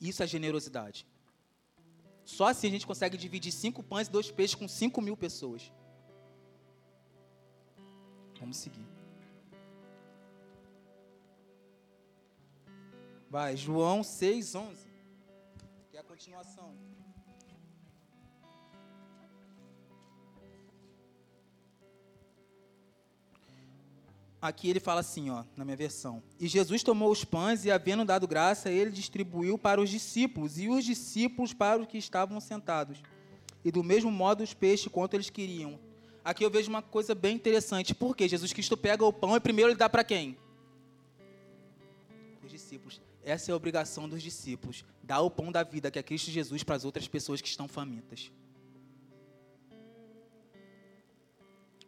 Isso 0.00 0.22
é 0.22 0.26
generosidade. 0.26 1.06
Só 2.24 2.46
assim 2.46 2.68
a 2.68 2.70
gente 2.70 2.86
consegue 2.86 3.16
dividir 3.16 3.52
cinco 3.52 3.82
pães 3.82 4.06
e 4.06 4.10
dois 4.10 4.30
peixes 4.30 4.54
com 4.54 4.68
cinco 4.68 5.02
mil 5.02 5.16
pessoas. 5.16 5.72
Vamos 8.38 8.56
seguir. 8.56 8.97
Vai, 13.30 13.56
João 13.56 14.02
6, 14.02 14.54
11. 14.54 14.88
Que 15.90 15.96
é 15.98 16.00
a 16.00 16.02
continuação. 16.02 16.74
Aqui 24.40 24.70
ele 24.70 24.78
fala 24.80 25.00
assim, 25.00 25.30
ó, 25.30 25.44
na 25.56 25.64
minha 25.64 25.76
versão. 25.76 26.22
E 26.38 26.46
Jesus 26.46 26.82
tomou 26.82 27.10
os 27.10 27.24
pães 27.24 27.64
e, 27.64 27.70
havendo 27.70 28.04
dado 28.04 28.26
graça, 28.26 28.70
ele 28.70 28.90
distribuiu 28.90 29.58
para 29.58 29.80
os 29.80 29.90
discípulos 29.90 30.58
e 30.58 30.68
os 30.68 30.84
discípulos 30.84 31.52
para 31.52 31.82
os 31.82 31.88
que 31.88 31.98
estavam 31.98 32.40
sentados. 32.40 33.02
E 33.64 33.72
do 33.72 33.82
mesmo 33.82 34.10
modo 34.10 34.42
os 34.42 34.54
peixes 34.54 34.90
quanto 34.90 35.14
eles 35.14 35.28
queriam. 35.28 35.78
Aqui 36.24 36.44
eu 36.44 36.50
vejo 36.50 36.70
uma 36.70 36.80
coisa 36.80 37.14
bem 37.14 37.34
interessante. 37.34 37.94
Porque 37.94 38.28
Jesus 38.28 38.52
Cristo 38.52 38.76
pega 38.76 39.04
o 39.04 39.12
pão 39.12 39.36
e 39.36 39.40
primeiro 39.40 39.72
ele 39.72 39.78
dá 39.78 39.88
para 39.88 40.04
quem? 40.04 40.38
Os 42.44 42.50
discípulos. 42.50 43.07
Essa 43.28 43.50
é 43.50 43.52
a 43.52 43.56
obrigação 43.56 44.08
dos 44.08 44.22
discípulos. 44.22 44.82
Dar 45.02 45.20
o 45.20 45.30
pão 45.30 45.52
da 45.52 45.62
vida, 45.62 45.90
que 45.90 45.98
é 45.98 46.02
Cristo 46.02 46.30
Jesus, 46.30 46.62
para 46.62 46.76
as 46.76 46.84
outras 46.86 47.06
pessoas 47.06 47.42
que 47.42 47.48
estão 47.48 47.68
famintas. 47.68 48.32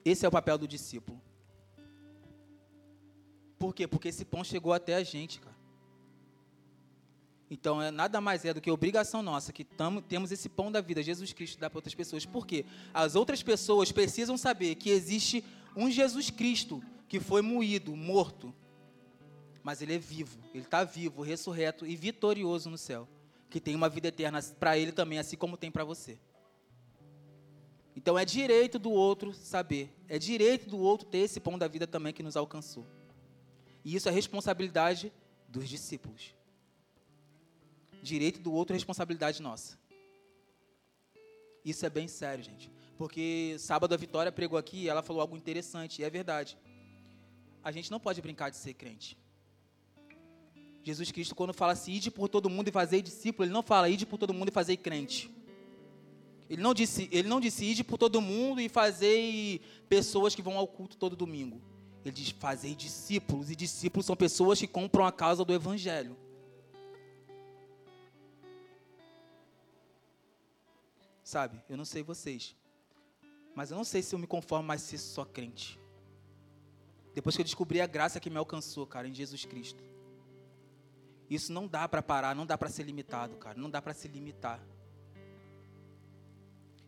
Esse 0.05 0.27
é 0.27 0.29
o 0.29 0.31
papel 0.31 0.59
do 0.59 0.69
discípulo. 0.69 1.19
Por 3.59 3.75
quê? 3.75 3.87
Porque 3.87 4.09
esse 4.09 4.23
pão 4.23 4.45
chegou 4.45 4.75
até 4.75 4.95
a 4.95 5.03
gente, 5.03 5.41
cara. 5.41 5.57
Então, 7.51 7.81
é, 7.81 7.91
nada 7.91 8.21
mais 8.21 8.45
é 8.45 8.53
do 8.53 8.61
que 8.61 8.71
obrigação 8.71 9.23
nossa 9.23 9.51
que 9.51 9.65
tamo, 9.65 10.03
temos 10.03 10.31
esse 10.31 10.49
pão 10.49 10.71
da 10.71 10.83
vida, 10.83 11.03
Jesus 11.03 11.33
Cristo, 11.33 11.59
dá 11.59 11.71
para 11.71 11.79
outras 11.79 11.95
pessoas. 11.95 12.27
Por 12.27 12.47
quê? 12.47 12.67
As 12.93 13.15
outras 13.17 13.43
pessoas 13.43 13.91
precisam 13.91 14.37
saber 14.37 14.75
que 14.75 14.91
existe 14.91 15.43
um 15.75 15.91
Jesus 15.91 16.29
Cristo 16.29 16.83
que 17.09 17.19
foi 17.19 17.41
moído, 17.41 17.97
morto, 17.97 18.55
mas 19.63 19.83
ele 19.83 19.95
é 19.95 19.99
vivo, 19.99 20.39
ele 20.55 20.65
está 20.65 20.85
vivo, 20.85 21.23
ressurreto 21.23 21.87
e 21.87 21.95
vitorioso 21.97 22.71
no 22.71 22.79
céu, 22.79 23.09
que 23.49 23.61
tem 23.61 23.75
uma 23.75 23.89
vida 23.89 24.09
eterna 24.09 24.41
para 24.59 24.79
ele 24.79 24.93
também, 24.93 25.19
assim 25.19 25.37
como 25.37 25.57
tem 25.57 25.71
para 25.71 25.85
você. 25.85 26.19
Então 27.95 28.19
é 28.19 28.25
direito 28.25 28.79
do 28.79 28.91
outro 28.91 29.35
saber, 29.35 29.95
é 30.09 30.19
direito 30.19 30.69
do 30.69 30.79
outro 30.79 31.07
ter 31.07 31.19
esse 31.19 31.41
pão 31.41 31.59
da 31.59 31.69
vida 31.69 31.87
também 31.87 32.13
que 32.13 32.23
nos 32.23 32.37
alcançou. 32.37 32.87
E 33.85 33.95
isso 33.95 34.09
é 34.09 34.13
responsabilidade 34.13 35.13
dos 35.49 35.69
discípulos. 35.69 36.35
Direito 38.03 38.41
do 38.41 38.53
outro 38.53 38.75
é 38.75 38.77
responsabilidade 38.77 39.43
nossa. 39.43 39.79
Isso 41.65 41.85
é 41.85 41.91
bem 41.91 42.09
sério, 42.09 42.43
gente. 42.43 42.71
Porque 42.97 43.57
sábado 43.59 43.95
a 43.95 43.97
Vitória 43.97 44.33
pregou 44.33 44.59
aqui 44.59 44.85
e 44.85 44.89
ela 44.89 45.03
falou 45.03 45.21
algo 45.21 45.37
interessante, 45.37 46.01
e 46.01 46.05
é 46.05 46.11
verdade. 46.11 46.57
A 47.63 47.71
gente 47.71 47.91
não 47.91 48.01
pode 48.01 48.23
brincar 48.23 48.51
de 48.51 48.57
ser 48.57 48.75
crente. 48.75 49.19
Jesus 50.83 51.11
Cristo, 51.11 51.35
quando 51.35 51.53
fala 51.53 51.73
assim, 51.73 51.93
ide 51.93 52.11
por 52.11 52.29
todo 52.29 52.49
mundo 52.49 52.69
e 52.69 52.73
fazer 52.73 53.03
discípulo, 53.03 53.45
ele 53.45 53.53
não 53.53 53.63
fala, 53.63 53.89
ide 53.89 54.07
por 54.07 54.19
todo 54.19 54.33
mundo 54.33 54.49
e 54.49 54.53
fazer 54.53 54.77
crente. 54.79 55.31
Ele 56.49 56.63
não 56.63 56.75
disse, 56.75 57.09
ele 57.13 57.29
não 57.29 57.41
disse, 57.41 57.65
ide 57.65 57.85
por 57.85 57.99
todo 57.99 58.21
mundo 58.21 58.61
e 58.61 58.69
fazer 58.69 59.61
pessoas 59.89 60.35
que 60.35 60.43
vão 60.43 60.57
ao 60.57 60.67
culto 60.67 60.97
todo 60.97 61.15
domingo. 61.15 61.61
Ele 62.05 62.15
diz: 62.15 62.31
fazer 62.31 62.75
discípulos, 62.75 63.51
e 63.51 63.57
discípulos 63.57 64.07
são 64.07 64.17
pessoas 64.17 64.59
que 64.59 64.67
compram 64.67 65.05
a 65.05 65.13
causa 65.13 65.45
do 65.45 65.53
Evangelho. 65.53 66.17
Sabe, 71.23 71.63
eu 71.69 71.77
não 71.77 71.85
sei 71.85 72.03
vocês, 72.03 72.57
mas 73.55 73.71
eu 73.71 73.77
não 73.77 73.85
sei 73.85 74.03
se 74.03 74.13
eu 74.13 74.19
me 74.19 74.27
conformo 74.27 74.67
mais 74.67 74.83
ser 74.83 74.99
só 74.99 75.25
crente. 75.25 75.79
Depois 77.15 77.37
que 77.37 77.43
eu 77.43 77.45
descobri 77.45 77.81
a 77.81 77.87
graça 77.87 78.19
que 78.19 78.31
me 78.31 78.37
alcançou, 78.37 78.85
cara, 78.87 79.07
em 79.07 79.15
Jesus 79.15 79.45
Cristo. 79.45 79.85
Isso 81.31 81.53
não 81.53 81.69
dá 81.69 81.89
para 81.89 82.03
parar, 82.03 82.35
não 82.35 82.45
dá 82.45 82.59
para 82.59 82.69
ser 82.69 82.83
limitado, 82.83 83.37
cara, 83.37 83.57
não 83.57 83.71
dá 83.71 83.81
para 83.81 83.95
se 83.95 84.09
limitar. 84.09 84.61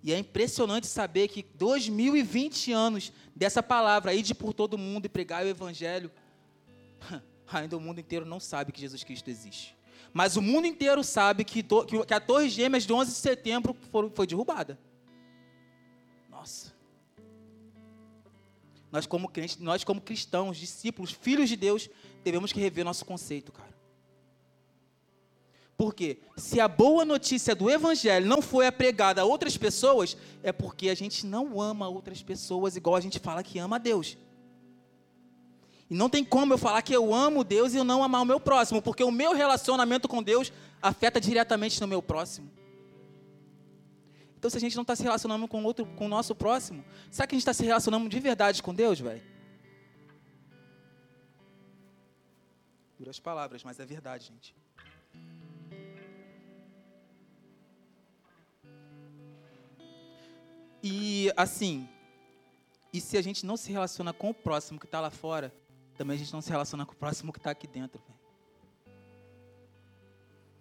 E 0.03 0.13
é 0.13 0.19
impressionante 0.19 0.89
saber 0.89 1.29
que 1.29 1.45
2020 1.55 2.73
anos 2.73 3.13
dessa 3.37 3.63
palavra, 3.63 4.13
ir 4.13 4.23
de 4.23 4.35
por 4.35 4.53
todo 4.53 4.77
mundo 4.77 5.07
e 5.07 5.09
pregar 5.09 5.45
o 5.45 5.49
evangelho, 5.49 6.11
ainda 7.47 7.77
o 7.77 7.81
mundo 7.81 8.01
inteiro 8.01 8.27
não 8.27 8.41
sabe 8.41 8.73
que 8.73 8.81
Jesus 8.81 9.05
Cristo 9.05 9.31
existe. 9.31 9.77
Mas 10.13 10.37
o 10.37 10.43
mundo 10.43 10.67
inteiro 10.67 11.05
sabe 11.05 11.45
que, 11.45 11.63
que 11.63 12.13
a 12.15 12.21
Torre 12.21 12.49
Gêmeas 12.49 12.85
de 12.85 12.93
11 12.93 13.13
de 13.13 13.17
setembro 13.17 13.77
foi, 14.15 14.27
derrubada. 14.27 14.77
Nossa. 16.29 16.75
Nós 18.91 19.07
como 19.07 19.29
crentes, 19.29 19.57
nós 19.59 19.85
como 19.85 20.01
cristãos, 20.01 20.59
discípulos, 20.59 21.13
filhos 21.13 21.49
de 21.49 21.57
Deus, 21.57 21.89
devemos 22.25 22.53
que 22.53 22.61
rever 22.61 22.85
nosso 22.85 23.05
conceito, 23.05 23.53
cara. 23.53 23.73
Porque 25.83 26.19
se 26.37 26.61
a 26.61 26.69
boa 26.69 27.05
notícia 27.05 27.57
do 27.57 27.69
Evangelho 27.69 28.25
não 28.25 28.41
foi 28.41 28.71
pregada 28.71 29.21
a 29.21 29.25
outras 29.25 29.57
pessoas, 29.57 30.17
é 30.41 30.53
porque 30.53 30.89
a 30.89 30.95
gente 30.95 31.27
não 31.27 31.61
ama 31.61 31.89
outras 31.89 32.23
pessoas 32.23 32.77
igual 32.77 32.95
a 32.95 33.01
gente 33.01 33.19
fala 33.19 33.43
que 33.43 33.59
ama 33.59 33.75
a 33.75 33.79
Deus. 33.81 34.17
E 35.91 35.95
não 35.97 36.09
tem 36.09 36.25
como 36.25 36.53
eu 36.53 36.59
falar 36.59 36.83
que 36.83 36.95
eu 36.95 37.13
amo 37.13 37.43
Deus 37.43 37.75
e 37.75 37.79
eu 37.79 37.83
não 37.83 38.01
amar 38.01 38.23
o 38.23 38.25
meu 38.25 38.39
próximo, 38.39 38.81
porque 38.81 39.03
o 39.03 39.11
meu 39.11 39.35
relacionamento 39.35 40.07
com 40.07 40.23
Deus 40.23 40.53
afeta 40.81 41.21
diretamente 41.21 41.81
no 41.81 41.89
meu 41.89 42.01
próximo. 42.01 42.49
Então, 44.39 44.49
se 44.49 44.59
a 44.59 44.61
gente 44.61 44.77
não 44.77 44.83
está 44.83 44.95
se 44.95 45.03
relacionando 45.03 45.49
com, 45.49 45.65
outro, 45.65 45.85
com 45.85 46.07
o 46.07 46.09
nosso 46.09 46.33
próximo, 46.33 46.85
será 47.11 47.27
que 47.27 47.35
a 47.35 47.37
gente 47.37 47.43
está 47.43 47.53
se 47.53 47.65
relacionando 47.65 48.09
de 48.09 48.21
verdade 48.21 48.63
com 48.63 48.73
Deus, 48.73 49.01
velho? 49.01 49.23
Duras 53.01 53.19
palavras, 53.19 53.65
mas 53.65 53.81
é 53.81 53.85
verdade, 53.85 54.27
gente. 54.27 54.55
E 60.83 61.33
assim, 61.37 61.89
e 62.93 63.01
se 63.01 63.17
a 63.17 63.23
gente 63.23 63.47
não 63.47 63.57
se 63.57 63.71
relaciona 63.71 64.13
com 64.13 64.31
o 64.31 64.35
próximo 64.35 64.81
que 64.81 64.87
está 64.87 65.01
lá 65.01 65.11
fora, 65.11 65.55
também 65.97 66.17
a 66.17 66.19
gente 66.19 66.33
não 66.33 66.43
se 66.43 66.51
relaciona 66.51 66.85
com 66.85 66.93
o 66.93 66.97
próximo 66.97 67.33
que 67.33 67.39
está 67.39 67.51
aqui 67.51 67.67
dentro. 67.67 68.03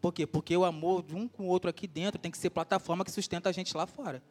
Por 0.02 0.14
quê? 0.14 0.26
Porque 0.26 0.56
o 0.56 0.66
amor 0.66 1.04
de 1.04 1.16
um 1.16 1.28
com 1.28 1.44
o 1.44 1.48
outro 1.48 1.70
aqui 1.70 1.88
dentro 1.88 2.20
tem 2.20 2.32
que 2.32 2.38
ser 2.38 2.50
plataforma 2.50 3.06
que 3.06 3.12
sustenta 3.12 3.50
a 3.50 3.52
gente 3.52 3.76
lá 3.76 3.86
fora. 3.86 4.24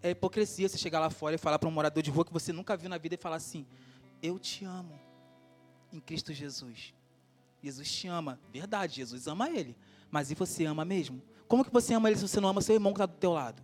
É 0.00 0.10
hipocrisia 0.10 0.68
você 0.68 0.78
chegar 0.78 1.00
lá 1.00 1.10
fora 1.10 1.34
e 1.34 1.38
falar 1.38 1.58
para 1.58 1.68
um 1.68 1.72
morador 1.72 2.02
de 2.02 2.10
rua 2.10 2.24
que 2.24 2.32
você 2.32 2.52
nunca 2.52 2.76
viu 2.76 2.88
na 2.88 2.98
vida 2.98 3.16
e 3.16 3.18
falar 3.18 3.36
assim: 3.36 3.66
Eu 4.22 4.38
te 4.38 4.64
amo 4.64 4.98
em 5.92 5.98
Cristo 5.98 6.32
Jesus. 6.32 6.94
Jesus 7.60 7.90
te 7.90 8.06
ama. 8.06 8.38
Verdade, 8.52 8.96
Jesus 8.96 9.26
ama 9.26 9.50
ele. 9.50 9.76
Mas 10.10 10.30
e 10.30 10.34
você 10.34 10.64
ama 10.64 10.84
mesmo? 10.84 11.20
Como 11.48 11.64
que 11.64 11.72
você 11.72 11.94
ama 11.94 12.10
ele 12.10 12.18
se 12.18 12.28
você 12.28 12.38
não 12.40 12.50
ama 12.50 12.60
seu 12.60 12.74
irmão 12.74 12.92
que 12.92 12.98
está 12.98 13.06
do 13.06 13.18
teu 13.18 13.32
lado? 13.32 13.62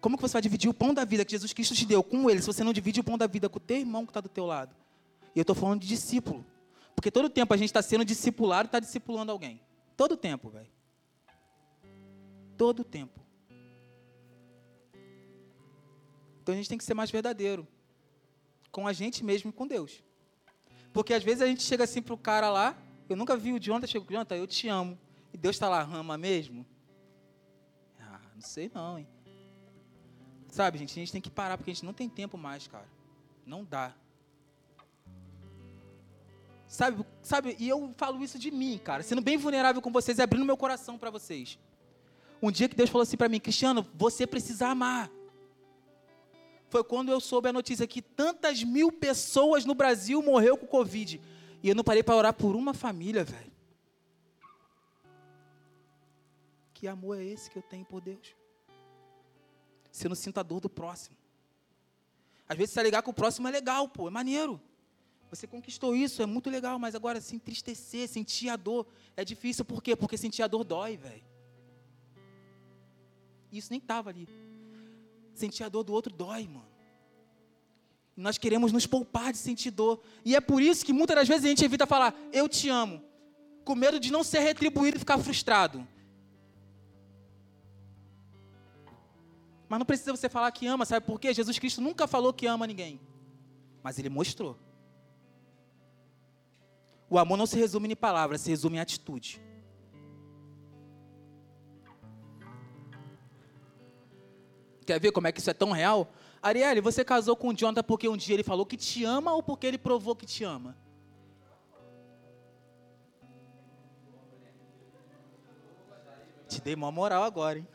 Como 0.00 0.18
que 0.18 0.22
você 0.22 0.34
vai 0.34 0.42
dividir 0.42 0.68
o 0.68 0.74
pão 0.74 0.92
da 0.92 1.02
vida 1.02 1.24
que 1.24 1.30
Jesus 1.30 1.54
Cristo 1.54 1.74
te 1.74 1.86
deu 1.86 2.04
com 2.04 2.28
ele 2.28 2.42
se 2.42 2.46
você 2.46 2.62
não 2.62 2.74
divide 2.74 3.00
o 3.00 3.04
pão 3.04 3.16
da 3.16 3.26
vida 3.26 3.48
com 3.48 3.56
o 3.56 3.60
teu 3.60 3.78
irmão 3.78 4.04
que 4.04 4.10
está 4.10 4.20
do 4.20 4.28
teu 4.28 4.44
lado? 4.44 4.76
E 5.34 5.38
eu 5.38 5.42
estou 5.42 5.56
falando 5.56 5.80
de 5.80 5.88
discípulo. 5.88 6.44
Porque 6.94 7.10
todo 7.10 7.30
tempo 7.30 7.52
a 7.54 7.56
gente 7.56 7.70
está 7.70 7.80
sendo 7.80 8.04
discipulado 8.04 8.66
e 8.66 8.68
está 8.68 8.78
discipulando 8.78 9.32
alguém. 9.32 9.60
Todo 9.96 10.14
tempo, 10.14 10.50
velho. 10.50 10.68
Todo 12.58 12.84
tempo. 12.84 13.18
Então 16.42 16.52
a 16.52 16.56
gente 16.56 16.68
tem 16.68 16.76
que 16.76 16.84
ser 16.84 16.92
mais 16.92 17.10
verdadeiro. 17.10 17.66
Com 18.70 18.86
a 18.86 18.92
gente 18.92 19.24
mesmo 19.24 19.48
e 19.48 19.52
com 19.54 19.66
Deus. 19.66 20.02
Porque 20.92 21.14
às 21.14 21.24
vezes 21.24 21.40
a 21.40 21.46
gente 21.46 21.62
chega 21.62 21.84
assim 21.84 22.02
pro 22.02 22.16
cara 22.16 22.50
lá, 22.50 22.76
eu 23.08 23.16
nunca 23.16 23.36
vi 23.36 23.54
o 23.54 23.58
Jonathan, 23.58 23.86
chega 23.86 24.04
o 24.04 24.12
Jonathan, 24.12 24.36
eu 24.36 24.46
te 24.46 24.68
amo. 24.68 24.98
E 25.34 25.36
Deus 25.36 25.56
está 25.56 25.68
lá, 25.68 25.82
rama 25.82 26.16
mesmo? 26.16 26.64
Ah, 28.00 28.20
não 28.32 28.40
sei 28.40 28.70
não, 28.72 28.96
hein. 28.96 29.08
Sabe, 30.48 30.78
gente, 30.78 30.92
a 30.92 30.94
gente 30.94 31.10
tem 31.10 31.20
que 31.20 31.28
parar, 31.28 31.58
porque 31.58 31.72
a 31.72 31.74
gente 31.74 31.84
não 31.84 31.92
tem 31.92 32.08
tempo 32.08 32.38
mais, 32.38 32.68
cara. 32.68 32.86
Não 33.44 33.64
dá. 33.64 33.92
Sabe, 36.68 37.04
sabe, 37.20 37.56
e 37.58 37.68
eu 37.68 37.92
falo 37.96 38.22
isso 38.22 38.38
de 38.38 38.52
mim, 38.52 38.78
cara, 38.82 39.02
sendo 39.02 39.20
bem 39.20 39.36
vulnerável 39.36 39.82
com 39.82 39.90
vocês 39.90 40.18
e 40.18 40.22
abrindo 40.22 40.44
meu 40.44 40.56
coração 40.56 40.96
para 40.96 41.10
vocês. 41.10 41.58
Um 42.40 42.52
dia 42.52 42.68
que 42.68 42.76
Deus 42.76 42.88
falou 42.88 43.02
assim 43.02 43.16
para 43.16 43.28
mim, 43.28 43.40
Cristiano, 43.40 43.84
você 43.92 44.28
precisa 44.28 44.68
amar. 44.68 45.10
Foi 46.68 46.84
quando 46.84 47.10
eu 47.10 47.20
soube 47.20 47.48
a 47.48 47.52
notícia 47.52 47.88
que 47.88 48.00
tantas 48.00 48.62
mil 48.62 48.92
pessoas 48.92 49.64
no 49.64 49.74
Brasil 49.74 50.22
morreu 50.22 50.56
com 50.56 50.66
Covid. 50.66 51.20
E 51.60 51.68
eu 51.68 51.74
não 51.74 51.82
parei 51.82 52.04
para 52.04 52.14
orar 52.14 52.34
por 52.34 52.54
uma 52.54 52.72
família, 52.72 53.24
velho. 53.24 53.53
Que 56.84 56.88
amor 56.88 57.18
é 57.18 57.24
esse 57.24 57.50
que 57.50 57.56
eu 57.56 57.62
tenho 57.62 57.82
por 57.82 58.02
Deus? 58.02 58.36
Se 59.90 60.04
eu 60.04 60.10
não 60.10 60.14
sinto 60.14 60.38
a 60.38 60.42
dor 60.42 60.60
do 60.60 60.68
próximo. 60.68 61.16
Às 62.46 62.58
vezes, 62.58 62.74
se 62.74 62.82
ligar 62.82 63.00
com 63.00 63.10
o 63.10 63.14
próximo 63.14 63.48
é 63.48 63.50
legal, 63.50 63.88
pô, 63.88 64.06
é 64.06 64.10
maneiro. 64.10 64.60
Você 65.30 65.46
conquistou 65.46 65.96
isso, 65.96 66.20
é 66.20 66.26
muito 66.26 66.50
legal, 66.50 66.78
mas 66.78 66.94
agora 66.94 67.22
se 67.22 67.34
entristecer, 67.34 68.06
sentir 68.06 68.50
a 68.50 68.56
dor, 68.56 68.86
é 69.16 69.24
difícil. 69.24 69.64
Por 69.64 69.82
quê? 69.82 69.96
Porque 69.96 70.18
sentir 70.18 70.42
a 70.42 70.46
dor 70.46 70.62
dói, 70.62 70.98
velho. 70.98 71.24
Isso 73.50 73.68
nem 73.70 73.78
estava 73.78 74.10
ali. 74.10 74.28
Sentir 75.34 75.64
a 75.64 75.70
dor 75.70 75.84
do 75.84 75.92
outro 75.94 76.12
dói, 76.12 76.46
mano. 76.46 76.68
E 78.14 78.20
nós 78.20 78.36
queremos 78.36 78.72
nos 78.72 78.86
poupar 78.86 79.32
de 79.32 79.38
sentir 79.38 79.70
dor. 79.70 80.02
E 80.22 80.36
é 80.36 80.40
por 80.42 80.60
isso 80.60 80.84
que 80.84 80.92
muitas 80.92 81.16
das 81.16 81.28
vezes 81.28 81.46
a 81.46 81.48
gente 81.48 81.64
evita 81.64 81.86
falar, 81.86 82.14
eu 82.30 82.46
te 82.46 82.68
amo, 82.68 83.02
com 83.64 83.74
medo 83.74 83.98
de 83.98 84.12
não 84.12 84.22
ser 84.22 84.40
retribuído 84.40 84.98
e 84.98 85.00
ficar 85.00 85.16
frustrado. 85.16 85.93
Mas 89.68 89.78
não 89.78 89.86
precisa 89.86 90.14
você 90.14 90.28
falar 90.28 90.50
que 90.52 90.66
ama, 90.66 90.84
sabe 90.84 91.06
por 91.06 91.18
quê? 91.18 91.32
Jesus 91.32 91.58
Cristo 91.58 91.80
nunca 91.80 92.06
falou 92.06 92.32
que 92.32 92.46
ama 92.46 92.66
ninguém. 92.66 93.00
Mas 93.82 93.98
ele 93.98 94.08
mostrou. 94.08 94.58
O 97.08 97.18
amor 97.18 97.36
não 97.36 97.46
se 97.46 97.56
resume 97.56 97.92
em 97.92 97.96
palavras, 97.96 98.40
se 98.40 98.50
resume 98.50 98.76
em 98.76 98.80
atitude. 98.80 99.40
Quer 104.84 105.00
ver 105.00 105.12
como 105.12 105.26
é 105.26 105.32
que 105.32 105.40
isso 105.40 105.50
é 105.50 105.54
tão 105.54 105.70
real? 105.70 106.12
Arielle, 106.42 106.80
você 106.80 107.04
casou 107.04 107.34
com 107.34 107.48
o 107.48 107.54
Jonathan 107.54 107.82
porque 107.82 108.06
um 108.08 108.16
dia 108.16 108.34
ele 108.34 108.42
falou 108.42 108.66
que 108.66 108.76
te 108.76 109.02
ama 109.04 109.32
ou 109.32 109.42
porque 109.42 109.66
ele 109.66 109.78
provou 109.78 110.14
que 110.14 110.26
te 110.26 110.44
ama? 110.44 110.76
Te 116.46 116.60
dei 116.60 116.74
uma 116.74 116.92
moral 116.92 117.24
agora, 117.24 117.58
hein? 117.58 117.66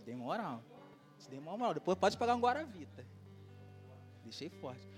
Te 0.00 0.06
dei 0.06 0.16
moral. 0.16 0.62
Te 1.18 1.28
dei 1.28 1.38
moral. 1.38 1.74
Depois 1.74 1.98
pode 1.98 2.16
pagar 2.16 2.34
um 2.34 2.40
Guaravita. 2.40 3.06
Deixei 4.24 4.48
forte. 4.48 4.88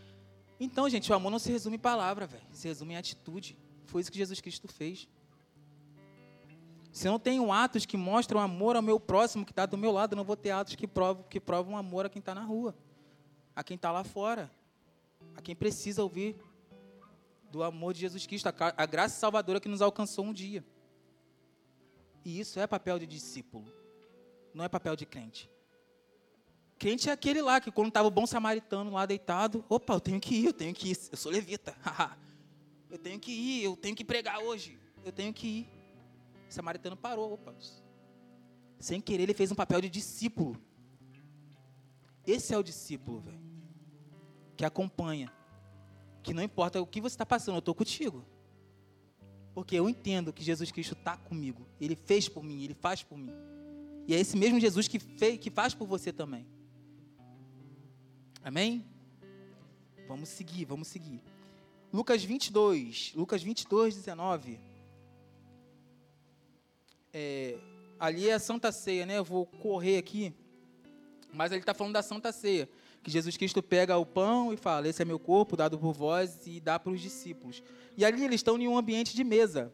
Então, 0.60 0.88
gente, 0.88 1.10
o 1.10 1.14
amor 1.14 1.30
não 1.30 1.40
se 1.40 1.50
resume 1.50 1.76
em 1.76 1.80
palavra, 1.80 2.24
velho. 2.24 2.44
Se 2.52 2.68
resume 2.68 2.94
em 2.94 2.96
atitude. 2.96 3.58
Foi 3.86 4.00
isso 4.00 4.12
que 4.12 4.18
Jesus 4.18 4.40
Cristo 4.40 4.68
fez. 4.68 5.08
Se 6.92 7.08
eu 7.08 7.12
não 7.12 7.18
tenho 7.18 7.50
atos 7.50 7.84
que 7.84 7.96
mostram 7.96 8.40
amor 8.40 8.76
ao 8.76 8.82
meu 8.82 9.00
próximo 9.00 9.44
que 9.44 9.50
está 9.50 9.66
do 9.66 9.76
meu 9.76 9.90
lado, 9.90 10.12
eu 10.12 10.16
não 10.16 10.24
vou 10.24 10.36
ter 10.36 10.50
atos 10.50 10.76
que 10.76 10.86
provam, 10.86 11.24
que 11.24 11.40
provam 11.40 11.76
amor 11.76 12.06
a 12.06 12.08
quem 12.08 12.20
está 12.20 12.34
na 12.34 12.44
rua, 12.44 12.76
a 13.56 13.64
quem 13.64 13.74
está 13.74 13.90
lá 13.90 14.04
fora, 14.04 14.50
a 15.34 15.42
quem 15.42 15.56
precisa 15.56 16.02
ouvir 16.02 16.36
do 17.50 17.62
amor 17.62 17.92
de 17.92 18.00
Jesus 18.00 18.24
Cristo, 18.24 18.46
a, 18.46 18.54
a 18.76 18.86
graça 18.86 19.18
salvadora 19.18 19.58
que 19.58 19.68
nos 19.68 19.82
alcançou 19.82 20.26
um 20.26 20.32
dia. 20.32 20.64
E 22.24 22.38
isso 22.38 22.60
é 22.60 22.66
papel 22.66 22.98
de 22.98 23.06
discípulo, 23.06 23.64
não 24.54 24.64
é 24.64 24.68
papel 24.68 24.96
de 24.96 25.06
crente. 25.06 25.50
Crente 26.78 27.08
é 27.08 27.12
aquele 27.12 27.40
lá 27.40 27.60
que 27.60 27.70
quando 27.70 27.88
estava 27.88 28.08
o 28.08 28.10
bom 28.10 28.26
samaritano 28.26 28.90
lá 28.90 29.06
deitado, 29.06 29.64
opa, 29.68 29.94
eu 29.94 30.00
tenho 30.00 30.20
que 30.20 30.34
ir, 30.34 30.46
eu 30.46 30.52
tenho 30.52 30.74
que 30.74 30.90
ir, 30.90 30.98
eu 31.12 31.16
sou 31.16 31.30
levita. 31.30 31.76
eu 32.90 32.98
tenho 32.98 33.20
que 33.20 33.30
ir, 33.30 33.64
eu 33.64 33.76
tenho 33.76 33.94
que 33.94 34.04
pregar 34.04 34.40
hoje. 34.40 34.78
Eu 35.04 35.12
tenho 35.12 35.32
que 35.32 35.46
ir. 35.46 35.68
O 36.48 36.52
samaritano 36.52 36.96
parou, 36.96 37.34
opa. 37.34 37.54
Sem 38.78 39.00
querer 39.00 39.22
ele 39.22 39.34
fez 39.34 39.52
um 39.52 39.54
papel 39.54 39.80
de 39.80 39.88
discípulo. 39.88 40.60
Esse 42.26 42.52
é 42.52 42.58
o 42.58 42.62
discípulo, 42.62 43.20
velho. 43.20 43.40
Que 44.56 44.64
acompanha. 44.64 45.32
Que 46.22 46.34
não 46.34 46.42
importa 46.42 46.80
o 46.80 46.86
que 46.86 47.00
você 47.00 47.14
está 47.14 47.24
passando, 47.24 47.54
eu 47.56 47.60
estou 47.60 47.74
contigo. 47.74 48.24
Porque 49.54 49.76
eu 49.76 49.88
entendo 49.88 50.32
que 50.32 50.42
Jesus 50.42 50.70
Cristo 50.72 50.94
está 50.94 51.16
comigo. 51.16 51.66
Ele 51.80 51.94
fez 51.94 52.28
por 52.28 52.42
mim, 52.42 52.62
ele 52.64 52.74
faz 52.74 53.02
por 53.02 53.16
mim. 53.16 53.32
E 54.06 54.14
é 54.14 54.20
esse 54.20 54.36
mesmo 54.36 54.58
Jesus 54.58 54.88
que, 54.88 54.98
fez, 54.98 55.38
que 55.38 55.50
faz 55.50 55.74
por 55.74 55.86
você 55.86 56.12
também. 56.12 56.46
Amém? 58.42 58.84
Vamos 60.08 60.28
seguir, 60.28 60.64
vamos 60.64 60.88
seguir. 60.88 61.22
Lucas 61.92 62.24
22, 62.24 63.12
Lucas 63.14 63.42
22, 63.42 63.94
19. 63.94 64.58
É, 67.12 67.58
ali 67.98 68.28
é 68.28 68.34
a 68.34 68.38
Santa 68.38 68.72
Ceia, 68.72 69.06
né? 69.06 69.18
Eu 69.18 69.24
vou 69.24 69.46
correr 69.46 69.98
aqui. 69.98 70.34
Mas 71.32 71.52
ele 71.52 71.60
está 71.60 71.72
falando 71.72 71.94
da 71.94 72.02
Santa 72.02 72.32
Ceia. 72.32 72.68
Que 73.02 73.10
Jesus 73.10 73.36
Cristo 73.36 73.62
pega 73.62 73.96
o 73.96 74.06
pão 74.06 74.52
e 74.52 74.56
fala: 74.56 74.88
Esse 74.88 75.02
é 75.02 75.04
meu 75.04 75.18
corpo 75.18 75.56
dado 75.56 75.78
por 75.78 75.92
vós 75.92 76.46
e 76.46 76.60
dá 76.60 76.78
para 76.78 76.92
os 76.92 77.00
discípulos. 77.00 77.62
E 77.96 78.04
ali 78.04 78.24
eles 78.24 78.36
estão 78.36 78.58
em 78.58 78.66
um 78.66 78.76
ambiente 78.76 79.14
de 79.14 79.22
mesa. 79.22 79.72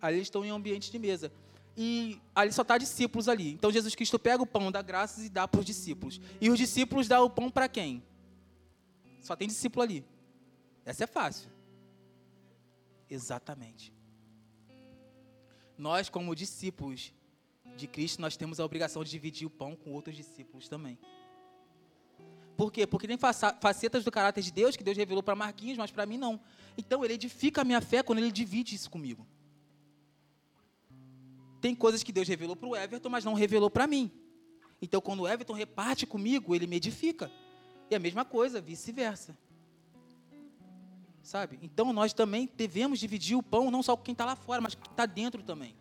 Ali 0.00 0.16
eles 0.16 0.26
estão 0.26 0.44
em 0.44 0.52
um 0.52 0.56
ambiente 0.56 0.90
de 0.90 0.98
mesa 0.98 1.32
e 1.76 2.20
ali 2.34 2.52
só 2.52 2.62
está 2.62 2.78
discípulos 2.78 3.28
ali. 3.28 3.52
Então 3.52 3.70
Jesus 3.70 3.94
Cristo 3.94 4.18
pega 4.18 4.42
o 4.42 4.46
pão, 4.46 4.70
dá 4.70 4.80
graças 4.82 5.24
e 5.24 5.28
dá 5.28 5.46
para 5.48 5.60
os 5.60 5.66
discípulos. 5.66 6.20
E 6.40 6.48
os 6.50 6.58
discípulos 6.58 7.08
dão 7.08 7.24
o 7.24 7.30
pão 7.30 7.50
para 7.50 7.68
quem? 7.68 8.02
Só 9.20 9.34
tem 9.34 9.48
discípulo 9.48 9.82
ali. 9.82 10.04
Essa 10.84 11.04
é 11.04 11.06
fácil. 11.06 11.50
Exatamente. 13.08 13.92
Nós, 15.76 16.08
como 16.08 16.34
discípulos 16.34 17.12
de 17.76 17.86
Cristo, 17.86 18.20
nós 18.20 18.36
temos 18.36 18.60
a 18.60 18.64
obrigação 18.64 19.02
de 19.02 19.10
dividir 19.10 19.46
o 19.46 19.50
pão 19.50 19.74
com 19.74 19.92
outros 19.92 20.14
discípulos 20.14 20.68
também. 20.68 20.98
Por 22.56 22.70
quê? 22.70 22.86
Porque 22.86 23.08
tem 23.08 23.18
facetas 23.18 24.04
do 24.04 24.12
caráter 24.12 24.40
de 24.40 24.52
Deus 24.52 24.76
que 24.76 24.84
Deus 24.84 24.96
revelou 24.96 25.24
para 25.24 25.34
Marquinhos, 25.34 25.76
mas 25.76 25.90
para 25.90 26.06
mim 26.06 26.16
não. 26.16 26.40
Então 26.78 27.04
ele 27.04 27.14
edifica 27.14 27.62
a 27.62 27.64
minha 27.64 27.80
fé 27.80 28.00
quando 28.00 28.20
ele 28.20 28.30
divide 28.30 28.76
isso 28.76 28.88
comigo. 28.88 29.26
Tem 31.64 31.74
coisas 31.74 32.02
que 32.02 32.12
Deus 32.12 32.28
revelou 32.28 32.54
para 32.54 32.68
o 32.68 32.76
Everton, 32.76 33.08
mas 33.08 33.24
não 33.24 33.32
revelou 33.32 33.70
para 33.70 33.86
mim. 33.86 34.10
Então, 34.82 35.00
quando 35.00 35.20
o 35.20 35.26
Everton 35.26 35.54
reparte 35.54 36.04
comigo, 36.04 36.54
ele 36.54 36.66
me 36.66 36.76
edifica. 36.76 37.32
E 37.90 37.94
a 37.94 37.98
mesma 37.98 38.22
coisa, 38.22 38.60
vice-versa. 38.60 39.34
Sabe? 41.22 41.58
Então, 41.62 41.90
nós 41.90 42.12
também 42.12 42.50
devemos 42.54 42.98
dividir 42.98 43.34
o 43.34 43.42
pão, 43.42 43.70
não 43.70 43.82
só 43.82 43.96
com 43.96 44.02
quem 44.02 44.12
está 44.12 44.26
lá 44.26 44.36
fora, 44.36 44.60
mas 44.60 44.74
com 44.74 44.82
quem 44.82 44.90
está 44.90 45.06
dentro 45.06 45.42
também. 45.42 45.74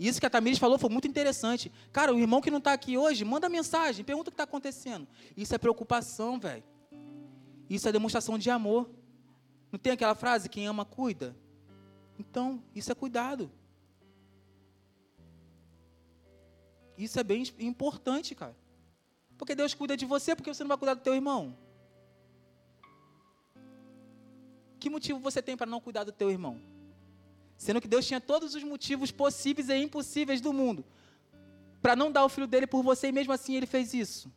E 0.00 0.08
isso 0.08 0.18
que 0.18 0.24
a 0.24 0.30
Tamires 0.30 0.58
falou 0.58 0.78
foi 0.78 0.88
muito 0.88 1.06
interessante. 1.06 1.70
Cara, 1.92 2.14
o 2.14 2.18
irmão 2.18 2.40
que 2.40 2.50
não 2.50 2.56
está 2.56 2.72
aqui 2.72 2.96
hoje, 2.96 3.26
manda 3.26 3.46
mensagem, 3.46 4.06
pergunta 4.06 4.30
o 4.30 4.32
que 4.32 4.36
está 4.36 4.44
acontecendo. 4.44 5.06
Isso 5.36 5.54
é 5.54 5.58
preocupação, 5.58 6.40
velho. 6.40 6.64
Isso 7.68 7.86
é 7.86 7.92
demonstração 7.92 8.38
de 8.38 8.48
amor. 8.48 8.88
Não 9.70 9.78
tem 9.78 9.92
aquela 9.92 10.14
frase, 10.14 10.48
quem 10.48 10.66
ama, 10.66 10.86
cuida? 10.86 11.36
Então, 12.18 12.62
isso 12.74 12.90
é 12.90 12.94
cuidado. 12.94 13.52
Isso 16.96 17.18
é 17.18 17.24
bem 17.24 17.44
importante, 17.58 18.34
cara. 18.34 18.56
Porque 19.36 19.54
Deus 19.54 19.74
cuida 19.74 19.96
de 19.96 20.06
você, 20.06 20.34
porque 20.34 20.52
você 20.52 20.62
não 20.62 20.68
vai 20.68 20.78
cuidar 20.78 20.94
do 20.94 21.00
teu 21.00 21.14
irmão? 21.14 21.56
Que 24.78 24.88
motivo 24.88 25.18
você 25.18 25.42
tem 25.42 25.56
para 25.56 25.66
não 25.66 25.80
cuidar 25.80 26.04
do 26.04 26.12
teu 26.12 26.30
irmão? 26.30 26.60
Sendo 27.56 27.80
que 27.80 27.88
Deus 27.88 28.06
tinha 28.06 28.20
todos 28.20 28.54
os 28.54 28.62
motivos 28.62 29.10
possíveis 29.10 29.68
e 29.68 29.76
impossíveis 29.76 30.40
do 30.40 30.52
mundo 30.52 30.84
para 31.80 31.94
não 31.94 32.10
dar 32.10 32.24
o 32.24 32.28
filho 32.28 32.46
dele 32.46 32.66
por 32.66 32.82
você 32.82 33.08
e 33.08 33.12
mesmo 33.12 33.32
assim 33.32 33.56
ele 33.56 33.66
fez 33.66 33.92
isso. 33.92 34.32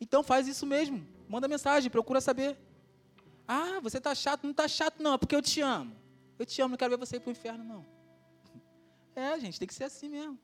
Então 0.00 0.22
faz 0.22 0.48
isso 0.48 0.64
mesmo. 0.64 1.06
Manda 1.28 1.48
mensagem, 1.48 1.90
procura 1.90 2.20
saber. 2.20 2.56
Ah, 3.46 3.78
você 3.80 3.98
está 3.98 4.14
chato? 4.14 4.44
Não 4.44 4.52
está 4.52 4.66
chato 4.66 5.02
não, 5.02 5.14
é 5.14 5.18
porque 5.18 5.36
eu 5.36 5.42
te 5.42 5.60
amo. 5.60 5.94
Eu 6.38 6.46
te 6.46 6.60
amo, 6.62 6.70
não 6.70 6.78
quero 6.78 6.90
ver 6.90 6.98
você 6.98 7.16
ir 7.16 7.20
para 7.20 7.28
o 7.28 7.32
inferno 7.32 7.64
não. 7.64 7.86
É, 9.16 9.40
gente, 9.40 9.58
tem 9.58 9.66
que 9.66 9.74
ser 9.74 9.84
assim 9.84 10.10
mesmo. 10.10 10.38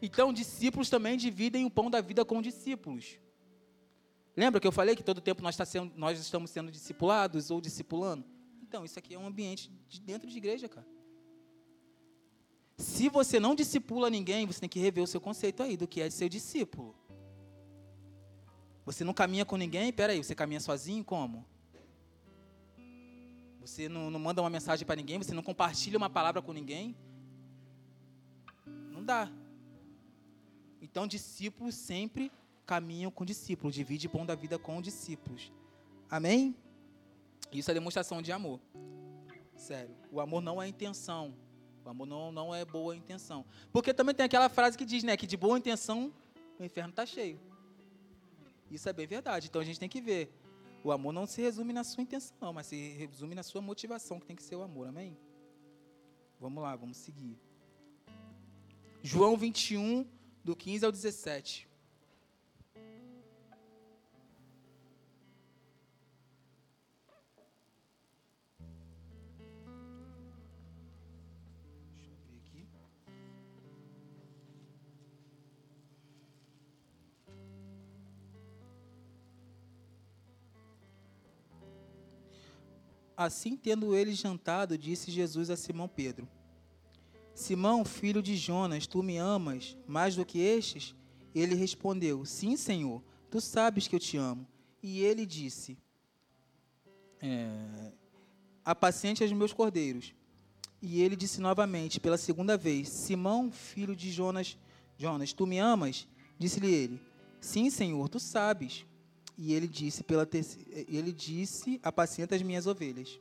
Então, 0.00 0.32
discípulos 0.32 0.88
também 0.88 1.16
dividem 1.16 1.66
o 1.66 1.70
pão 1.70 1.90
da 1.90 2.00
vida 2.00 2.24
com 2.24 2.40
discípulos. 2.40 3.18
Lembra 4.36 4.60
que 4.60 4.66
eu 4.66 4.72
falei 4.72 4.94
que 4.94 5.02
todo 5.02 5.20
tempo 5.20 5.42
nós, 5.42 5.56
tá 5.56 5.64
sendo, 5.64 5.92
nós 5.96 6.18
estamos 6.18 6.50
sendo 6.50 6.70
discipulados 6.70 7.50
ou 7.50 7.60
discipulando? 7.60 8.24
Então, 8.62 8.84
isso 8.84 8.98
aqui 8.98 9.14
é 9.14 9.18
um 9.18 9.26
ambiente 9.26 9.70
de 9.88 10.00
dentro 10.00 10.30
de 10.30 10.36
igreja, 10.38 10.68
cara. 10.68 10.86
Se 12.78 13.08
você 13.08 13.38
não 13.38 13.54
discipula 13.54 14.08
ninguém, 14.08 14.46
você 14.46 14.60
tem 14.60 14.68
que 14.68 14.80
rever 14.80 15.04
o 15.04 15.06
seu 15.06 15.20
conceito 15.20 15.62
aí 15.62 15.76
do 15.76 15.86
que 15.86 16.00
é 16.00 16.08
ser 16.08 16.28
discípulo. 16.28 16.96
Você 18.84 19.04
não 19.04 19.12
caminha 19.12 19.44
com 19.44 19.56
ninguém? 19.56 19.92
Peraí, 19.92 20.22
você 20.22 20.34
caminha 20.34 20.60
sozinho? 20.60 21.04
Como? 21.04 21.46
Você 23.64 23.88
não, 23.88 24.10
não 24.10 24.18
manda 24.18 24.42
uma 24.42 24.50
mensagem 24.50 24.84
para 24.84 24.96
ninguém? 24.96 25.18
Você 25.18 25.32
não 25.32 25.42
compartilha 25.42 25.96
uma 25.96 26.10
palavra 26.10 26.42
com 26.42 26.52
ninguém? 26.52 26.96
Não 28.90 29.04
dá. 29.04 29.30
Então, 30.80 31.06
discípulos 31.06 31.74
sempre 31.74 32.30
caminham 32.66 33.10
com 33.10 33.24
discípulos, 33.24 33.74
divide 33.74 34.08
pão 34.08 34.26
da 34.26 34.34
vida 34.34 34.58
com 34.58 34.80
discípulos. 34.82 35.52
Amém? 36.10 36.56
Isso 37.52 37.70
é 37.70 37.74
demonstração 37.74 38.20
de 38.20 38.32
amor. 38.32 38.60
Sério. 39.54 39.94
O 40.10 40.20
amor 40.20 40.42
não 40.42 40.60
é 40.60 40.66
intenção. 40.66 41.34
O 41.84 41.88
amor 41.88 42.06
não, 42.06 42.32
não 42.32 42.54
é 42.54 42.64
boa 42.64 42.96
intenção. 42.96 43.44
Porque 43.72 43.94
também 43.94 44.14
tem 44.14 44.26
aquela 44.26 44.48
frase 44.48 44.76
que 44.76 44.84
diz, 44.84 45.02
né, 45.04 45.16
que 45.16 45.26
de 45.26 45.36
boa 45.36 45.58
intenção 45.58 46.12
o 46.58 46.64
inferno 46.64 46.90
está 46.90 47.06
cheio. 47.06 47.38
Isso 48.70 48.88
é 48.88 48.92
bem 48.92 49.06
verdade. 49.06 49.48
Então 49.48 49.60
a 49.60 49.64
gente 49.64 49.78
tem 49.78 49.88
que 49.88 50.00
ver. 50.00 50.32
O 50.84 50.90
amor 50.90 51.12
não 51.12 51.26
se 51.26 51.40
resume 51.40 51.72
na 51.72 51.84
sua 51.84 52.02
intenção, 52.02 52.52
mas 52.52 52.66
se 52.66 52.90
resume 52.94 53.34
na 53.34 53.42
sua 53.42 53.60
motivação, 53.60 54.18
que 54.18 54.26
tem 54.26 54.34
que 54.34 54.42
ser 54.42 54.56
o 54.56 54.62
amor. 54.62 54.88
Amém? 54.88 55.16
Vamos 56.40 56.62
lá, 56.62 56.74
vamos 56.74 56.96
seguir. 56.96 57.38
João 59.00 59.36
21, 59.36 60.04
do 60.42 60.56
15 60.56 60.84
ao 60.84 60.90
17. 60.90 61.68
Assim, 83.24 83.56
tendo 83.56 83.94
ele 83.94 84.14
jantado, 84.14 84.76
disse 84.76 85.10
Jesus 85.10 85.50
a 85.50 85.56
Simão 85.56 85.88
Pedro: 85.88 86.28
Simão, 87.34 87.84
filho 87.84 88.22
de 88.22 88.36
Jonas, 88.36 88.86
tu 88.86 89.02
me 89.02 89.16
amas 89.16 89.76
mais 89.86 90.16
do 90.16 90.24
que 90.24 90.38
estes? 90.38 90.94
Ele 91.34 91.54
respondeu: 91.54 92.24
Sim, 92.24 92.56
Senhor, 92.56 93.02
tu 93.30 93.40
sabes 93.40 93.88
que 93.88 93.96
eu 93.96 94.00
te 94.00 94.16
amo. 94.16 94.46
E 94.82 95.00
ele 95.00 95.24
disse: 95.24 95.78
é, 97.20 97.92
Apacente 98.64 99.24
os 99.24 99.32
meus 99.32 99.52
cordeiros. 99.52 100.14
E 100.80 101.00
ele 101.00 101.14
disse 101.14 101.40
novamente, 101.40 102.00
pela 102.00 102.18
segunda 102.18 102.56
vez: 102.56 102.88
Simão, 102.88 103.50
filho 103.52 103.94
de 103.94 104.10
Jonas, 104.10 104.58
Jonas, 104.98 105.32
tu 105.32 105.46
me 105.46 105.58
amas? 105.58 106.06
Disse-lhe 106.38 106.72
ele: 106.72 107.00
Sim, 107.40 107.70
Senhor, 107.70 108.08
tu 108.08 108.18
sabes. 108.18 108.84
E 109.36 109.52
ele 109.54 109.66
disse 109.66 110.04
pela 110.04 110.28
ele 110.88 111.12
disse: 111.12 111.80
Apacenta 111.82 112.34
as 112.34 112.42
minhas 112.42 112.66
ovelhas. 112.66 113.18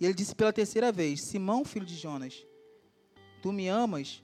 E 0.00 0.04
ele 0.04 0.14
disse 0.14 0.34
pela 0.34 0.52
terceira 0.52 0.92
vez: 0.92 1.24
Simão, 1.24 1.64
filho 1.64 1.86
de 1.86 1.96
Jonas, 1.96 2.46
tu 3.42 3.52
me 3.52 3.68
amas? 3.68 4.22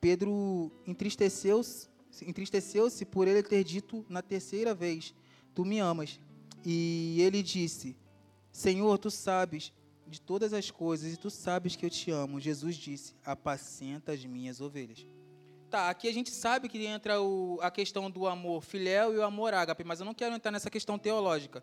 Pedro 0.00 0.72
entristeceu-se 0.86 1.90
entristeceu-se 2.22 3.04
por 3.04 3.28
ele 3.28 3.42
ter 3.42 3.62
dito 3.62 4.04
na 4.08 4.22
terceira 4.22 4.74
vez: 4.74 5.14
Tu 5.54 5.64
me 5.64 5.78
amas. 5.78 6.18
E 6.64 7.20
ele 7.20 7.42
disse: 7.42 7.96
Senhor, 8.52 8.98
tu 8.98 9.10
sabes 9.10 9.72
de 10.06 10.20
todas 10.20 10.52
as 10.52 10.70
coisas 10.70 11.12
e 11.12 11.16
tu 11.16 11.30
sabes 11.30 11.76
que 11.76 11.86
eu 11.86 11.90
te 11.90 12.10
amo. 12.10 12.40
Jesus 12.40 12.76
disse: 12.76 13.14
Apacenta 13.24 14.12
as 14.12 14.24
minhas 14.24 14.60
ovelhas. 14.60 15.06
Tá, 15.70 15.88
aqui 15.88 16.08
a 16.08 16.12
gente 16.12 16.32
sabe 16.32 16.68
que 16.68 16.84
entra 16.84 17.22
o, 17.22 17.56
a 17.62 17.70
questão 17.70 18.10
do 18.10 18.26
amor 18.26 18.60
filéu 18.60 19.14
e 19.14 19.18
o 19.18 19.22
amor 19.22 19.54
ágape, 19.54 19.84
mas 19.84 20.00
eu 20.00 20.04
não 20.04 20.12
quero 20.12 20.34
entrar 20.34 20.50
nessa 20.50 20.68
questão 20.68 20.98
teológica. 20.98 21.62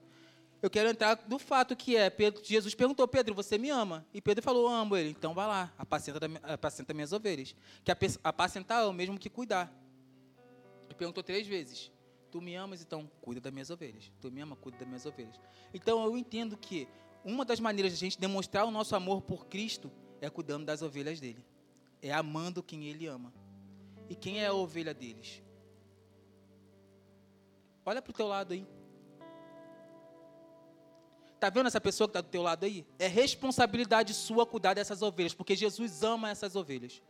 Eu 0.62 0.70
quero 0.70 0.89
entrar 0.89 1.15
do 1.15 1.38
fato 1.38 1.76
que 1.76 1.98
é, 1.98 2.10
Pedro, 2.10 2.41
Jesus 2.43 2.74
perguntou, 2.74 3.06
Pedro, 3.06 3.36
você 3.36 3.58
me 3.58 3.70
ama? 3.70 4.06
E 4.13 4.22
Pedro 4.22 4.41
falou, 4.41 4.65
amo 4.67 4.96
ele. 4.96 5.10
Então 5.10 5.34
vai 5.34 5.46
lá, 5.46 5.74
apacenta, 5.78 6.20
apacenta 6.41 6.93
minhas 6.93 7.12
ovelhas. 7.12 7.54
Que 7.84 7.91
apacentar 8.24 8.82
é 8.82 8.86
o 8.86 8.93
mesmo 8.93 9.20
que 9.20 9.30
cuidar. 9.30 9.72
Ele 10.86 10.96
perguntou 10.96 11.22
três 11.22 11.46
vezes. 11.46 11.91
Tu 12.32 12.41
me 12.41 12.56
amas, 12.56 12.82
então 12.82 13.12
cuida 13.22 13.41
das 13.41 13.52
minhas 13.52 13.70
ovelhas. 13.70 14.10
Tu 14.22 14.32
me 14.32 14.39
ama, 14.39 14.56
cuida 14.56 14.78
das 14.78 14.88
minhas 14.88 15.06
ovelhas. 15.06 15.39
Então 15.74 16.04
eu 16.06 16.17
entendo 16.17 16.56
que 16.56 16.88
uma 17.26 17.43
das 17.43 17.60
maneiras 17.60 17.91
de 17.91 17.98
a 17.98 18.00
gente 18.00 18.20
demonstrar 18.20 18.65
o 18.65 18.72
nosso 18.72 18.96
amor 18.96 19.22
por 19.22 19.48
Cristo 19.48 19.91
é 20.22 20.30
cuidando 20.30 20.65
das 20.65 20.82
ovelhas 20.82 21.20
dele. 21.20 21.46
É 22.02 22.13
amando 22.13 22.63
quem 22.63 22.86
ele 22.86 23.06
ama. 23.06 23.34
E 24.10 24.15
quem 24.15 24.41
é 24.41 24.48
a 24.48 24.54
ovelha 24.54 24.93
deles? 24.93 25.41
Olha 27.86 28.02
para 28.02 28.12
o 28.12 28.13
teu 28.13 28.28
lado 28.28 28.54
aí. 28.54 28.67
Está 31.36 31.50
vendo 31.50 31.67
essa 31.67 31.80
pessoa 31.80 32.08
que 32.08 32.12
está 32.12 32.22
do 32.22 32.30
teu 32.30 32.41
lado 32.41 32.65
aí? 32.65 32.86
É 32.98 33.08
responsabilidade 33.08 34.13
sua 34.13 34.46
cuidar 34.46 34.74
dessas 34.74 35.02
ovelhas, 35.02 35.34
porque 35.34 35.56
Jesus 35.56 36.04
ama 36.04 36.30
essas 36.30 36.56
ovelhas. 36.56 37.02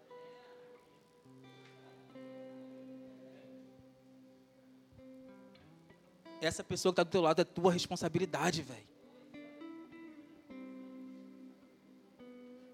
Essa 6.40 6.64
pessoa 6.64 6.92
que 6.92 7.02
está 7.02 7.04
do 7.04 7.10
teu 7.10 7.22
lado 7.22 7.42
é 7.42 7.46
tua 7.46 7.72
responsabilidade, 7.72 8.62
velho. 8.62 8.88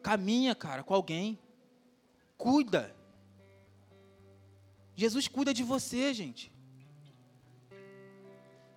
Caminha, 0.02 0.54
cara, 0.54 0.84
com 0.84 0.94
alguém. 0.94 1.40
Cuida. 2.38 2.94
Jesus 4.96 5.28
cuida 5.28 5.54
de 5.54 5.64
você, 5.64 6.14
gente. 6.14 6.52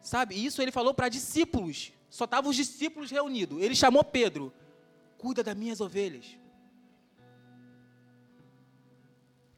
Sabe? 0.00 0.34
Isso 0.34 0.62
ele 0.62 0.72
falou 0.72 0.94
para 0.94 1.08
discípulos. 1.08 1.92
Só 2.08 2.24
estavam 2.24 2.50
os 2.50 2.56
discípulos 2.56 3.10
reunidos. 3.10 3.60
Ele 3.60 3.74
chamou 3.74 4.04
Pedro. 4.04 4.52
Cuida 5.18 5.42
das 5.42 5.56
minhas 5.56 5.80
ovelhas. 5.80 6.38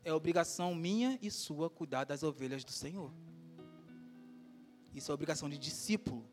É 0.05 0.13
obrigação 0.13 0.75
minha 0.75 1.19
e 1.21 1.31
sua 1.31 1.69
cuidar 1.69 2.05
das 2.05 2.23
ovelhas 2.23 2.65
do 2.65 2.73
Senhor. 2.73 3.13
Isso 4.95 5.11
é 5.11 5.15
obrigação 5.15 5.49
de 5.49 5.59
discípulo. 5.59 6.25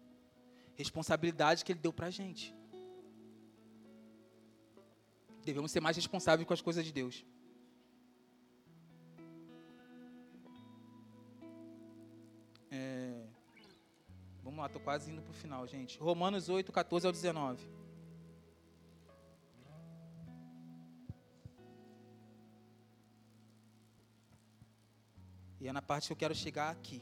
Responsabilidade 0.76 1.64
que 1.64 1.72
ele 1.72 1.80
deu 1.80 1.92
para 1.92 2.08
a 2.08 2.12
gente. 2.12 2.56
Devemos 5.44 5.72
ser 5.72 5.82
mais 5.82 5.96
responsáveis 5.96 6.48
com 6.48 6.54
as 6.54 6.62
coisas 6.62 6.84
de 6.84 6.92
Deus. 6.92 7.26
É... 12.76 13.26
Vamos 14.44 14.60
lá, 14.60 14.68
estou 14.68 14.82
quase 14.82 15.10
indo 15.12 15.22
para 15.22 15.32
o 15.32 15.34
final, 15.34 15.66
gente. 15.66 15.98
Romanos 15.98 16.50
8, 16.50 16.72
14 16.72 17.08
ao 17.08 17.14
19. 17.14 17.68
E 25.60 25.68
é 25.68 25.74
na 25.74 25.82
parte 25.82 26.08
que 26.08 26.14
eu 26.14 26.18
quero 26.18 26.36
chegar 26.36 26.70
aqui. 26.70 27.02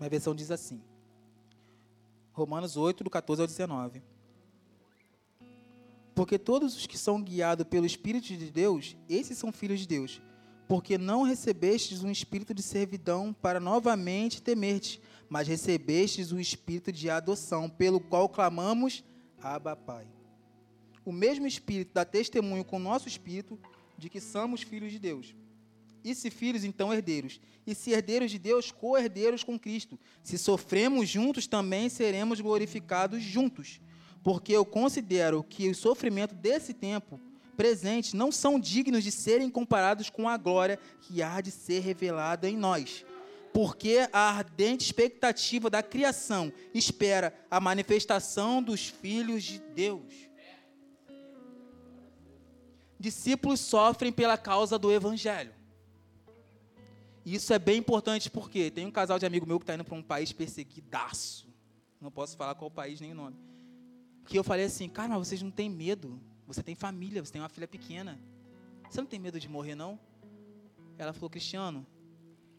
Uma 0.00 0.08
versão 0.08 0.34
diz 0.34 0.50
assim. 0.50 0.82
Romanos 2.32 2.76
8, 2.76 3.04
do 3.04 3.10
14 3.10 3.42
ao 3.42 3.46
19. 3.46 4.02
Porque 6.14 6.38
todos 6.38 6.76
os 6.76 6.86
que 6.86 6.98
são 6.98 7.22
guiados 7.22 7.66
pelo 7.66 7.86
Espírito 7.86 8.26
de 8.26 8.50
Deus, 8.50 8.96
esses 9.08 9.38
são 9.38 9.50
filhos 9.50 9.80
de 9.80 9.86
Deus. 9.86 10.20
Porque 10.68 10.96
não 10.96 11.22
recebestes 11.22 12.02
um 12.02 12.10
espírito 12.10 12.54
de 12.54 12.62
servidão 12.62 13.32
para 13.32 13.60
novamente 13.60 14.42
temer-te, 14.42 15.00
mas 15.28 15.48
recebestes 15.48 16.32
o 16.32 16.40
espírito 16.40 16.92
de 16.92 17.10
adoção, 17.10 17.68
pelo 17.68 18.00
qual 18.00 18.28
clamamos, 18.28 19.04
Abba, 19.42 19.74
Pai. 19.74 20.06
O 21.04 21.12
mesmo 21.12 21.46
espírito 21.46 21.92
dá 21.94 22.04
testemunho 22.04 22.64
com 22.64 22.76
o 22.76 22.80
nosso 22.80 23.08
espírito 23.08 23.58
de 23.98 24.08
que 24.08 24.20
somos 24.20 24.62
filhos 24.62 24.92
de 24.92 24.98
Deus. 24.98 25.34
E 26.04 26.14
se 26.14 26.30
filhos, 26.30 26.64
então 26.64 26.92
herdeiros. 26.92 27.40
E 27.66 27.74
se 27.74 27.90
herdeiros 27.90 28.30
de 28.30 28.38
Deus, 28.38 28.70
co-herdeiros 28.70 29.44
com 29.44 29.58
Cristo. 29.58 29.98
Se 30.22 30.38
sofremos 30.38 31.08
juntos, 31.08 31.46
também 31.46 31.88
seremos 31.88 32.40
glorificados 32.40 33.22
juntos 33.22 33.80
porque 34.22 34.52
eu 34.52 34.64
considero 34.64 35.42
que 35.42 35.68
os 35.68 35.78
sofrimentos 35.78 36.36
desse 36.36 36.72
tempo 36.72 37.20
presente 37.56 38.16
não 38.16 38.32
são 38.32 38.58
dignos 38.58 39.04
de 39.04 39.10
serem 39.10 39.50
comparados 39.50 40.08
com 40.08 40.28
a 40.28 40.36
glória 40.36 40.78
que 41.00 41.22
há 41.22 41.40
de 41.40 41.50
ser 41.50 41.80
revelada 41.80 42.48
em 42.48 42.56
nós. 42.56 43.04
Porque 43.52 44.08
a 44.12 44.30
ardente 44.30 44.84
expectativa 44.84 45.68
da 45.68 45.82
criação 45.82 46.52
espera 46.72 47.34
a 47.50 47.60
manifestação 47.60 48.62
dos 48.62 48.88
filhos 48.88 49.42
de 49.42 49.58
Deus. 49.58 50.30
Discípulos 52.98 53.60
sofrem 53.60 54.12
pela 54.12 54.38
causa 54.38 54.78
do 54.78 54.90
evangelho. 54.90 55.52
Isso 57.26 57.52
é 57.52 57.58
bem 57.58 57.78
importante 57.78 58.30
porque 58.30 58.70
tem 58.70 58.86
um 58.86 58.90
casal 58.90 59.18
de 59.18 59.26
amigo 59.26 59.46
meu 59.46 59.58
que 59.58 59.64
está 59.64 59.74
indo 59.74 59.84
para 59.84 59.94
um 59.94 60.02
país 60.02 60.32
perseguidaço 60.32 61.46
Não 62.00 62.10
posso 62.10 62.36
falar 62.36 62.54
qual 62.56 62.70
país 62.70 63.00
nem 63.00 63.12
o 63.12 63.14
nome. 63.14 63.51
Que 64.24 64.38
eu 64.38 64.44
falei 64.44 64.66
assim, 64.66 64.88
cara, 64.88 65.08
mas 65.08 65.28
vocês 65.28 65.42
não 65.42 65.50
têm 65.50 65.68
medo. 65.68 66.20
Você 66.46 66.62
tem 66.62 66.74
família, 66.74 67.24
você 67.24 67.32
tem 67.32 67.42
uma 67.42 67.48
filha 67.48 67.68
pequena. 67.68 68.20
Você 68.88 69.00
não 69.00 69.08
tem 69.08 69.18
medo 69.18 69.40
de 69.40 69.48
morrer, 69.48 69.74
não? 69.74 69.98
Ela 70.98 71.12
falou, 71.12 71.30
Cristiano, 71.30 71.86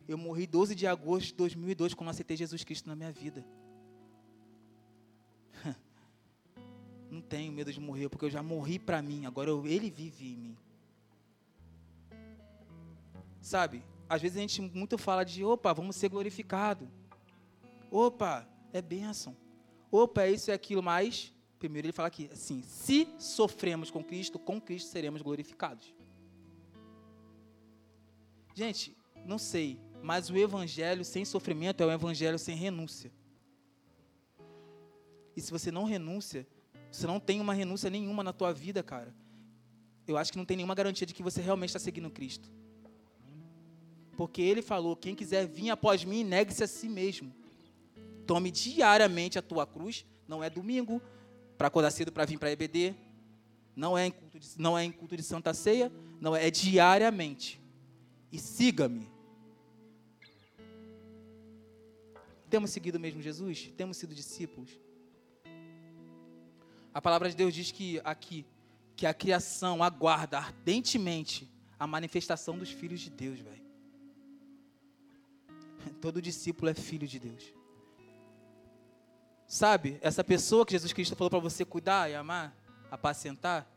eu 0.08 0.17
morri 0.17 0.47
12 0.47 0.76
de 0.76 0.88
agosto 0.88 1.28
de 1.28 1.36
2002 1.36 1.93
quando 1.93 2.10
aceitei 2.10 2.36
Jesus 2.36 2.63
Cristo 2.63 2.88
na 2.89 2.95
minha 2.95 3.12
vida. 3.12 3.45
não 7.10 7.21
tenho 7.21 7.54
medo 7.54 7.71
de 7.71 7.80
morrer, 7.80 8.10
porque 8.10 8.26
eu 8.26 8.30
já 8.30 8.43
morri 8.43 8.80
para 8.80 9.02
mim, 9.02 9.26
agora 9.26 9.49
eu, 9.49 9.65
ele 9.65 9.89
vive 9.89 10.34
em 10.34 10.38
mim. 10.38 10.58
Sabe, 13.39 13.84
às 14.10 14.21
vezes 14.21 14.38
a 14.38 14.41
gente 14.41 14.62
muito 14.62 14.97
fala 14.97 15.23
de, 15.23 15.43
opa, 15.43 15.73
vamos 15.73 15.95
ser 15.95 16.10
glorificado. 16.10 16.89
Opa, 17.91 18.47
é 18.71 18.82
bênção. 18.82 19.36
Opa, 19.91 20.23
é 20.23 20.32
isso 20.32 20.49
e 20.49 20.54
aquilo, 20.54 20.82
mas, 20.82 21.34
primeiro 21.63 21.86
ele 21.86 21.93
fala 21.93 22.10
aqui, 22.10 22.30
assim, 22.30 22.62
se 22.63 23.08
sofremos 23.17 23.89
com 23.89 24.04
Cristo, 24.04 24.38
com 24.38 24.60
Cristo 24.60 24.89
seremos 24.89 25.21
glorificados. 25.21 25.95
Gente, 28.54 28.97
não 29.26 29.38
sei, 29.38 29.80
mas 30.02 30.30
o 30.30 30.36
evangelho 30.36 31.06
sem 31.06 31.23
sofrimento 31.23 31.82
é 31.82 31.86
o 31.86 31.91
evangelho 31.91 32.38
sem 32.38 32.54
renúncia. 32.54 33.10
E 35.38 35.39
se 35.39 35.49
você 35.52 35.71
não 35.71 35.86
renúncia, 35.86 36.45
você 36.91 37.08
não 37.08 37.17
tem 37.17 37.39
uma 37.39 37.54
renúncia 37.54 37.89
nenhuma 37.89 38.26
na 38.26 38.34
tua 38.34 38.52
vida, 38.52 38.84
cara. 38.84 39.15
Eu 40.06 40.17
acho 40.17 40.34
que 40.34 40.38
não 40.38 40.43
tem 40.43 40.58
nenhuma 40.58 40.76
garantia 40.76 41.08
de 41.08 41.13
que 41.13 41.23
você 41.23 41.41
realmente 41.41 41.69
está 41.69 41.80
seguindo 41.80 42.12
Cristo. 42.12 42.52
Porque 44.17 44.41
ele 44.41 44.62
falou: 44.62 44.97
quem 44.97 45.15
quiser 45.15 45.47
vir 45.47 45.69
após 45.69 46.04
mim, 46.04 46.26
negue-se 46.26 46.62
a 46.62 46.67
si 46.67 46.89
mesmo. 46.89 47.34
Tome 48.28 48.52
diariamente 48.52 49.39
a 49.39 49.41
tua 49.41 49.65
cruz. 49.65 50.06
Não 50.28 50.43
é 50.43 50.49
domingo, 50.49 51.02
para 51.58 51.68
acordar 51.68 51.92
cedo 51.92 52.12
para 52.12 52.26
vir 52.26 52.38
para 52.38 52.50
a 52.50 52.52
EBD. 52.52 52.96
Não 53.76 53.98
é, 53.98 54.08
em 54.08 54.12
culto 54.12 54.39
de, 54.39 54.48
não 54.58 54.78
é 54.78 54.84
em 54.84 54.92
culto 54.92 55.18
de 55.18 55.24
Santa 55.24 55.54
Ceia. 55.54 55.92
Não 56.20 56.36
é, 56.36 56.48
é 56.48 56.52
diariamente. 56.52 57.62
E 58.32 58.39
siga-me. 58.39 59.08
Temos 62.50 62.70
seguido 62.70 63.00
mesmo 63.00 63.22
Jesus? 63.22 63.72
Temos 63.76 63.98
sido 63.98 64.13
discípulos? 64.13 64.70
A 66.94 67.02
palavra 67.02 67.28
de 67.30 67.36
Deus 67.36 67.54
diz 67.54 67.72
que 67.72 68.00
aqui, 68.04 68.46
que 68.96 69.08
a 69.08 69.13
criação 69.13 69.82
aguarda 69.82 70.38
ardentemente 70.38 71.52
a 71.80 71.88
manifestação 71.88 72.58
dos 72.58 72.70
filhos 72.70 73.02
de 73.02 73.10
Deus, 73.10 73.39
velho. 73.39 73.63
Todo 76.00 76.22
discípulo 76.22 76.70
é 76.70 76.74
filho 76.74 77.08
de 77.08 77.20
Deus. 77.20 77.44
Sabe, 79.48 79.98
essa 80.02 80.24
pessoa 80.24 80.66
que 80.66 80.72
Jesus 80.72 80.94
Cristo 80.94 81.16
falou 81.16 81.30
para 81.30 81.40
você 81.40 81.64
cuidar 81.64 82.10
e 82.10 82.16
amar, 82.16 82.56
apacentar, 82.90 83.68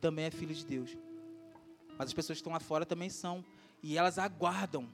também 0.00 0.26
é 0.26 0.30
filho 0.30 0.54
de 0.54 0.64
Deus. 0.64 0.96
Mas 1.98 2.08
as 2.08 2.12
pessoas 2.12 2.36
que 2.36 2.40
estão 2.40 2.52
lá 2.52 2.60
fora 2.60 2.84
também 2.84 3.08
são. 3.08 3.44
E 3.82 3.96
elas 3.98 4.18
aguardam 4.18 4.88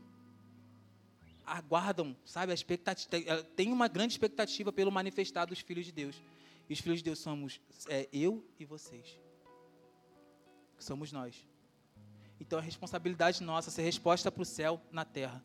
aguardam, 1.50 2.16
sabe, 2.24 2.52
a 2.52 2.54
expectativa, 2.54 3.42
tem 3.56 3.72
uma 3.72 3.88
grande 3.88 4.12
expectativa 4.12 4.72
pelo 4.72 4.90
manifestar 4.92 5.46
dos 5.46 5.58
filhos 5.58 5.84
de 5.84 5.92
Deus. 5.92 6.22
E 6.68 6.72
os 6.72 6.78
filhos 6.78 6.98
de 7.00 7.04
Deus 7.04 7.18
somos 7.18 7.60
é, 7.88 8.08
eu 8.12 8.44
e 8.58 8.64
vocês. 8.64 9.18
Somos 10.78 11.10
nós. 11.10 11.44
Então 12.40 12.58
é 12.58 12.62
responsabilidade 12.62 13.42
nossa 13.42 13.70
ser 13.70 13.82
resposta 13.82 14.30
para 14.30 14.42
o 14.42 14.46
céu 14.46 14.80
na 14.92 15.04
terra. 15.04 15.44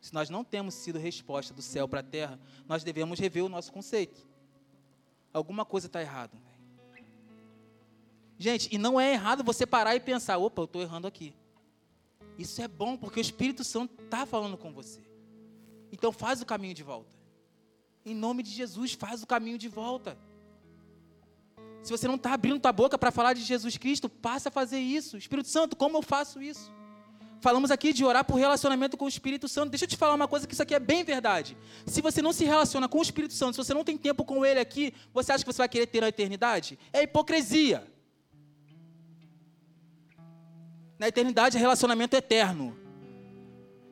Se 0.00 0.12
nós 0.14 0.30
não 0.30 0.44
temos 0.44 0.74
sido 0.74 0.98
resposta 0.98 1.52
do 1.52 1.62
céu 1.62 1.88
para 1.88 2.00
a 2.00 2.02
terra, 2.02 2.38
nós 2.68 2.84
devemos 2.84 3.18
rever 3.18 3.44
o 3.44 3.48
nosso 3.48 3.72
conceito. 3.72 4.26
Alguma 5.32 5.64
coisa 5.64 5.86
está 5.86 6.00
errada. 6.00 6.36
Gente, 8.38 8.68
e 8.74 8.78
não 8.78 9.00
é 9.00 9.12
errado 9.12 9.42
você 9.42 9.66
parar 9.66 9.96
e 9.96 10.00
pensar: 10.00 10.38
opa, 10.38 10.60
eu 10.62 10.66
estou 10.66 10.82
errando 10.82 11.06
aqui. 11.06 11.34
Isso 12.38 12.60
é 12.60 12.68
bom 12.68 12.96
porque 12.96 13.18
o 13.18 13.22
Espírito 13.22 13.64
Santo 13.64 14.02
está 14.02 14.26
falando 14.26 14.56
com 14.56 14.72
você. 14.72 15.00
Então 15.90 16.12
faz 16.12 16.42
o 16.42 16.46
caminho 16.46 16.74
de 16.74 16.82
volta. 16.82 17.16
Em 18.04 18.14
nome 18.14 18.42
de 18.42 18.50
Jesus, 18.50 18.92
faz 18.92 19.22
o 19.22 19.26
caminho 19.26 19.58
de 19.58 19.68
volta. 19.68 20.16
Se 21.82 21.90
você 21.90 22.06
não 22.06 22.16
está 22.16 22.34
abrindo 22.34 22.60
tua 22.60 22.72
boca 22.72 22.98
para 22.98 23.10
falar 23.10 23.32
de 23.32 23.42
Jesus 23.42 23.76
Cristo, 23.76 24.08
passa 24.08 24.48
a 24.48 24.52
fazer 24.52 24.78
isso. 24.78 25.16
Espírito 25.16 25.48
Santo, 25.48 25.76
como 25.76 25.96
eu 25.96 26.02
faço 26.02 26.42
isso? 26.42 26.72
Falamos 27.40 27.70
aqui 27.70 27.92
de 27.92 28.04
orar 28.04 28.24
por 28.24 28.36
relacionamento 28.36 28.96
com 28.96 29.04
o 29.04 29.08
Espírito 29.08 29.48
Santo. 29.48 29.70
Deixa 29.70 29.84
eu 29.84 29.88
te 29.88 29.96
falar 29.96 30.14
uma 30.14 30.26
coisa 30.26 30.46
que 30.46 30.54
isso 30.54 30.62
aqui 30.62 30.74
é 30.74 30.80
bem 30.80 31.04
verdade. 31.04 31.56
Se 31.86 32.00
você 32.00 32.22
não 32.22 32.32
se 32.32 32.44
relaciona 32.44 32.88
com 32.88 32.98
o 32.98 33.02
Espírito 33.02 33.34
Santo, 33.34 33.54
se 33.54 33.64
você 33.64 33.74
não 33.74 33.84
tem 33.84 33.96
tempo 33.96 34.24
com 34.24 34.44
ele 34.44 34.58
aqui, 34.58 34.94
você 35.12 35.32
acha 35.32 35.44
que 35.44 35.52
você 35.52 35.58
vai 35.58 35.68
querer 35.68 35.86
ter 35.86 36.02
a 36.02 36.08
eternidade? 36.08 36.78
É 36.92 37.02
hipocrisia. 37.02 37.86
Na 40.98 41.08
eternidade 41.08 41.56
é 41.56 41.60
relacionamento 41.60 42.16
eterno. 42.16 42.76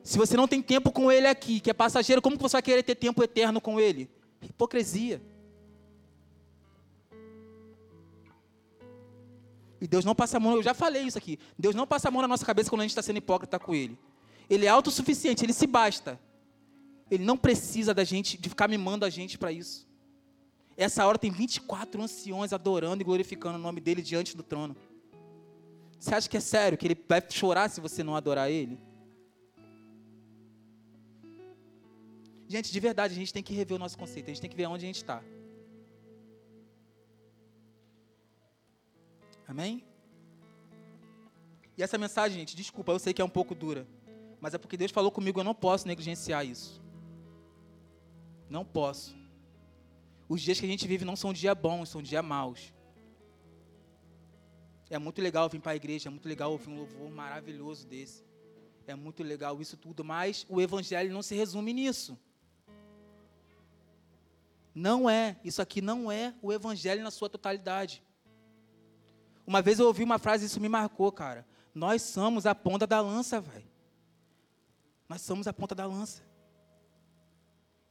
Se 0.03 0.17
você 0.17 0.35
não 0.35 0.47
tem 0.47 0.61
tempo 0.61 0.91
com 0.91 1.11
ele 1.11 1.27
aqui, 1.27 1.59
que 1.59 1.69
é 1.69 1.73
passageiro, 1.73 2.21
como 2.21 2.37
que 2.37 2.43
você 2.43 2.53
vai 2.53 2.61
querer 2.61 2.83
ter 2.83 2.95
tempo 2.95 3.23
eterno 3.23 3.61
com 3.61 3.79
ele? 3.79 4.09
Hipocrisia. 4.41 5.21
E 9.79 9.87
Deus 9.87 10.05
não 10.05 10.15
passa 10.15 10.37
a 10.37 10.39
mão, 10.39 10.55
eu 10.55 10.63
já 10.63 10.73
falei 10.73 11.03
isso 11.03 11.17
aqui. 11.17 11.37
Deus 11.57 11.75
não 11.75 11.85
passa 11.85 12.07
a 12.07 12.11
mão 12.11 12.21
na 12.21 12.27
nossa 12.27 12.45
cabeça 12.45 12.69
quando 12.69 12.81
a 12.81 12.83
gente 12.83 12.91
está 12.91 13.01
sendo 13.01 13.17
hipócrita 13.17 13.59
com 13.59 13.75
Ele. 13.75 13.97
Ele 14.49 14.65
é 14.65 14.69
autossuficiente, 14.69 15.43
Ele 15.43 15.53
se 15.53 15.67
basta. 15.67 16.19
Ele 17.09 17.23
não 17.23 17.37
precisa 17.37 17.93
da 17.93 18.03
gente, 18.03 18.37
de 18.37 18.49
ficar 18.49 18.67
mimando 18.67 19.05
a 19.05 19.09
gente 19.09 19.37
para 19.37 19.51
isso. 19.51 19.87
Essa 20.77 21.05
hora 21.05 21.17
tem 21.17 21.31
24 21.31 22.01
anciões 22.01 22.51
adorando 22.51 23.01
e 23.01 23.05
glorificando 23.05 23.57
o 23.57 23.61
nome 23.61 23.79
dele 23.79 24.01
diante 24.01 24.35
do 24.35 24.43
trono. 24.43 24.75
Você 25.99 26.13
acha 26.13 26.29
que 26.29 26.37
é 26.37 26.41
sério 26.41 26.77
que 26.77 26.85
ele 26.85 26.97
vai 27.07 27.23
chorar 27.29 27.69
se 27.69 27.79
você 27.79 28.03
não 28.03 28.15
adorar 28.15 28.51
ele? 28.51 28.77
Gente, 32.47 32.71
de 32.71 32.79
verdade, 32.79 33.13
a 33.13 33.17
gente 33.17 33.33
tem 33.33 33.41
que 33.41 33.53
rever 33.53 33.75
o 33.75 33.79
nosso 33.79 33.97
conceito, 33.97 34.25
a 34.25 34.33
gente 34.33 34.41
tem 34.41 34.49
que 34.49 34.55
ver 34.55 34.67
onde 34.67 34.85
a 34.85 34.87
gente 34.87 34.97
está. 34.97 35.23
Amém? 39.47 39.83
E 41.77 41.83
essa 41.83 41.97
mensagem, 41.97 42.39
gente, 42.39 42.55
desculpa, 42.55 42.91
eu 42.91 42.99
sei 42.99 43.13
que 43.13 43.21
é 43.21 43.25
um 43.25 43.29
pouco 43.29 43.53
dura, 43.53 43.85
mas 44.39 44.53
é 44.53 44.57
porque 44.57 44.77
Deus 44.77 44.91
falou 44.91 45.11
comigo, 45.11 45.39
eu 45.39 45.43
não 45.43 45.53
posso 45.53 45.87
negligenciar 45.87 46.45
isso. 46.45 46.81
Não 48.49 48.63
posso. 48.63 49.15
Os 50.27 50.41
dias 50.41 50.59
que 50.59 50.65
a 50.65 50.69
gente 50.69 50.87
vive 50.87 51.05
não 51.05 51.15
são 51.15 51.33
dias 51.33 51.55
bons, 51.57 51.89
são 51.89 52.01
dias 52.01 52.23
maus. 52.23 52.73
É 54.89 54.97
muito 54.97 55.21
legal 55.21 55.49
vir 55.49 55.59
para 55.59 55.73
a 55.73 55.75
igreja, 55.75 56.09
é 56.09 56.11
muito 56.11 56.27
legal 56.27 56.51
ouvir 56.51 56.69
um 56.69 56.77
louvor 56.77 57.09
maravilhoso 57.09 57.87
desse. 57.87 58.23
É 58.87 58.95
muito 58.95 59.23
legal 59.23 59.59
isso 59.59 59.75
tudo, 59.75 60.03
mas 60.03 60.45
o 60.47 60.61
evangelho 60.61 61.11
não 61.11 61.23
se 61.23 61.35
resume 61.35 61.73
nisso. 61.73 62.17
Não 64.73 65.09
é, 65.09 65.37
isso 65.43 65.61
aqui 65.61 65.81
não 65.81 66.11
é 66.11 66.35
o 66.41 66.53
evangelho 66.53 67.01
na 67.01 67.09
sua 67.09 67.29
totalidade. 67.29 68.03
Uma 69.45 69.61
vez 69.61 69.79
eu 69.79 69.87
ouvi 69.87 70.03
uma 70.03 70.17
frase, 70.17 70.45
isso 70.45 70.59
me 70.59 70.69
marcou, 70.69 71.11
cara. 71.11 71.45
Nós 71.73 72.01
somos 72.01 72.45
a 72.45 72.55
ponta 72.55 72.87
da 72.87 73.01
lança, 73.01 73.39
velho. 73.39 73.67
Nós 75.07 75.21
somos 75.21 75.47
a 75.47 75.53
ponta 75.53 75.75
da 75.75 75.85
lança. 75.85 76.23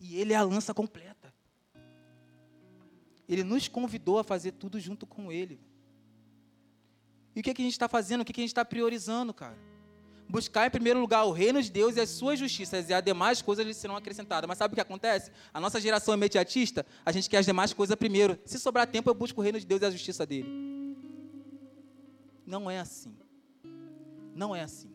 E 0.01 0.17
ele 0.17 0.33
é 0.33 0.37
a 0.37 0.43
lança 0.43 0.75
completa. 0.75 1.33
Ele 3.29 3.45
nos 3.45 3.69
convidou 3.69 4.19
a 4.19 4.25
fazer 4.25 4.53
tudo 4.53 4.81
junto 4.81 5.07
com 5.07 5.31
ele. 5.31 5.61
E 7.35 7.41
o 7.41 7.43
que, 7.43 7.51
é 7.51 7.55
que 7.55 7.63
a 7.63 7.65
gente 7.65 7.73
está 7.73 7.89
fazendo? 7.89 8.21
O 8.21 8.25
que, 8.25 8.33
é 8.33 8.35
que 8.35 8.41
a 8.41 8.43
gente 8.43 8.51
está 8.51 8.65
priorizando, 8.65 9.33
cara? 9.33 9.57
Buscar 10.29 10.67
em 10.67 10.71
primeiro 10.71 11.01
lugar 11.01 11.25
o 11.25 11.33
reino 11.33 11.63
de 11.63 11.71
Deus 11.71 11.97
e 11.97 12.01
as 12.01 12.09
suas 12.09 12.39
justiças, 12.39 12.89
e 12.89 12.95
as 12.95 13.03
demais 13.03 13.43
coisas 13.43 13.67
lhe 13.67 13.75
serão 13.75 13.97
acrescentadas. 13.97 14.49
Mas 14.49 14.59
sabe 14.59 14.73
o 14.73 14.75
que 14.75 14.81
acontece? 14.81 15.31
A 15.53 15.61
nossa 15.61 15.81
geração 15.81 16.15
imediatista, 16.15 16.85
a 17.05 17.13
gente 17.13 17.29
quer 17.29 17.39
as 17.39 17.47
demais 17.47 17.73
coisas 17.73 17.97
primeiro. 17.97 18.39
Se 18.45 18.59
sobrar 18.59 18.87
tempo, 18.87 19.11
eu 19.11 19.15
busco 19.15 19.41
o 19.41 19.45
reino 19.45 19.61
de 19.61 19.67
Deus 19.67 19.83
e 19.83 19.85
a 19.87 19.91
justiça 19.91 20.27
dele. 20.27 20.84
Não 22.47 22.71
é 22.71 22.79
assim. 22.79 23.17
Não 24.35 24.55
é 24.55 24.63
assim. 24.63 24.91